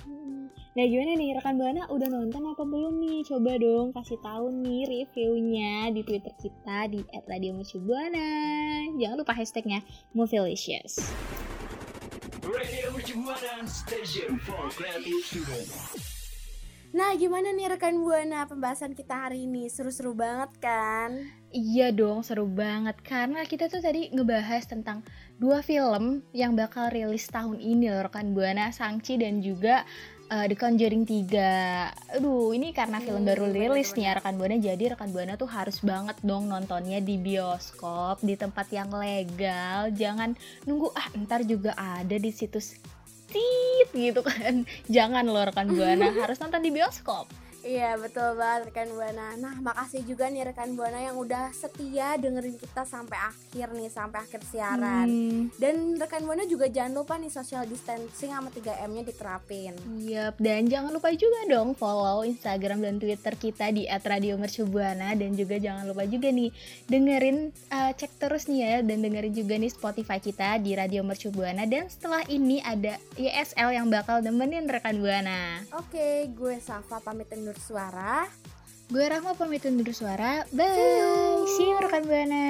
Hmm. 0.10 0.50
Nah 0.74 0.86
gimana 0.89 1.13
nih 1.13 1.38
rekan 1.38 1.62
Buana 1.62 1.86
udah 1.86 2.10
nonton 2.10 2.41
apa 2.50 2.63
belum 2.65 2.98
nih? 2.98 3.22
Coba 3.30 3.62
dong 3.62 3.93
kasih 3.93 4.17
tahu 4.26 4.50
nih 4.50 4.89
reviewnya 4.89 5.93
di 5.93 6.02
Twitter 6.02 6.34
kita 6.41 6.89
di 6.89 7.06
@radiomercubuana. 7.30 8.30
Jangan 8.98 9.17
lupa 9.22 9.38
hashtagnya 9.38 9.86
Movielicious. 10.17 10.98
Radio 12.41 12.89
Mercubuana 12.89 13.62
Station 13.69 14.41
for 14.41 14.74
Creative 14.74 15.22
Students. 15.22 16.18
Nah, 16.89 17.13
gimana 17.13 17.54
nih 17.54 17.69
rekan 17.69 18.02
buana 18.02 18.49
pembahasan 18.49 18.97
kita 18.97 19.30
hari 19.30 19.45
ini? 19.45 19.69
Seru-seru 19.69 20.17
banget 20.17 20.49
kan? 20.58 21.30
Iya 21.54 21.93
dong, 21.93 22.25
seru 22.25 22.49
banget 22.49 22.97
karena 23.06 23.45
kita 23.45 23.69
tuh 23.69 23.78
tadi 23.78 24.10
ngebahas 24.10 24.65
tentang 24.65 25.06
dua 25.38 25.62
film 25.62 26.25
yang 26.34 26.58
bakal 26.58 26.89
rilis 26.89 27.30
tahun 27.30 27.62
ini 27.62 27.93
loh 27.93 28.10
rekan 28.10 28.34
Buana, 28.34 28.73
Sangchi 28.73 29.21
dan 29.21 29.38
juga 29.38 29.86
uh, 30.34 30.45
The 30.49 30.58
Conjuring 30.58 31.06
3. 31.06 32.17
Aduh, 32.17 32.58
ini 32.58 32.73
karena 32.73 32.97
film 33.02 33.21
Hmm, 33.21 33.30
baru 33.34 33.54
rilis 33.54 33.93
nih 33.93 34.10
ya 34.10 34.12
rekan 34.17 34.38
Buana, 34.41 34.58
jadi 34.58 34.97
rekan 34.97 35.13
Buana 35.13 35.38
tuh 35.38 35.49
harus 35.49 35.82
banget 35.86 36.17
dong 36.25 36.49
nontonnya 36.49 37.02
di 37.06 37.21
bioskop, 37.21 38.21
di 38.25 38.34
tempat 38.34 38.65
yang 38.73 38.89
legal. 38.93 39.93
Jangan 39.93 40.34
nunggu 40.65 40.89
ah 40.97 41.10
ntar 41.21 41.45
juga 41.45 41.78
ada 41.78 42.17
di 42.17 42.34
situs 42.34 42.78
tit 43.30 43.89
gitu 43.94 44.22
kan. 44.26 44.65
Jangan 44.96 45.26
loh 45.30 45.46
rekan 45.46 45.70
Buana, 45.72 46.12
harus 46.20 46.38
nonton 46.42 46.62
di 46.62 46.74
bioskop. 46.74 47.30
Iya 47.60 48.00
betul 48.00 48.39
banget 48.39 48.72
rekan 48.72 48.89
buana. 48.95 49.36
Nah 49.36 49.56
makasih 49.60 50.08
juga 50.08 50.32
nih 50.32 50.48
rekan 50.52 50.80
buana 50.80 51.00
yang 51.00 51.19
udah 51.19 51.52
setia 51.52 52.15
dengerin 52.15 52.56
kita 52.56 52.88
sampai 52.88 53.19
akhir 53.19 53.67
nih 53.76 53.89
sampai 53.91 54.19
akhir 54.24 54.41
siaran. 54.48 55.08
Hmm. 55.08 55.41
Dan 55.60 56.00
rekan 56.00 56.24
buana 56.24 56.48
juga 56.48 56.72
jangan 56.72 57.04
lupa 57.04 57.19
nih 57.19 57.32
social 57.32 57.67
distancing 57.67 58.32
sama 58.32 58.48
3 58.54 58.86
m 58.88 58.91
nya 58.95 59.04
diterapin. 59.04 59.74
Yap, 60.08 60.39
dan 60.39 60.72
jangan 60.72 60.91
lupa 60.95 61.12
juga 61.12 61.39
dong 61.52 61.76
follow 61.76 62.24
Instagram 62.24 62.80
dan 62.80 62.95
Twitter 62.98 63.34
kita 63.36 63.76
di 63.76 63.84
@radiomercubuana 63.89 65.15
dan 65.19 65.36
juga 65.36 65.60
jangan 65.60 65.84
lupa 65.84 66.08
juga 66.08 66.32
nih 66.32 66.50
dengerin 66.88 67.52
uh, 67.76 67.91
cek 67.91 68.12
terus 68.24 68.48
nih 68.48 68.60
ya 68.60 68.76
dan 68.84 69.04
dengerin 69.04 69.34
juga 69.36 69.56
nih 69.60 69.72
Spotify 69.72 70.17
kita 70.24 70.58
di 70.63 70.74
Radio 70.76 71.04
Mercubuana 71.04 71.67
dan 71.67 71.91
setelah 71.91 72.24
ini 72.32 72.63
ada 72.63 72.95
YSL 73.19 73.76
yang 73.76 73.88
bakal 73.91 74.24
nemenin 74.24 74.67
rekan 74.67 75.00
Buana. 75.00 75.63
Oke, 75.80 76.28
gue 76.36 76.56
Safa 76.60 77.00
pamit 77.00 77.32
undur 77.32 77.49
suara. 77.58 78.30
Gue 78.90 79.06
Rahma 79.06 79.38
pamit 79.38 79.66
undur 79.66 79.90
suara. 79.94 80.46
Bye. 80.50 81.46
See 81.58 81.70
you 81.70 81.78
rekan 81.78 82.06
Buana. 82.10 82.46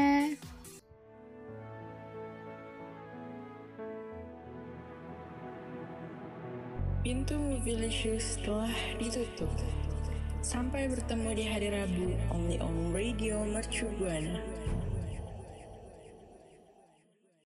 Pintu 7.04 7.36
Movilicious 7.40 8.40
telah 8.44 8.72
ditutup. 9.00 9.52
Sampai 10.40 10.88
bertemu 10.88 11.30
di 11.36 11.44
hari 11.44 11.68
Rabu, 11.72 12.16
only 12.32 12.60
on 12.64 12.96
Radio 12.96 13.44
Mercu 13.44 13.88
Buana. 14.00 14.40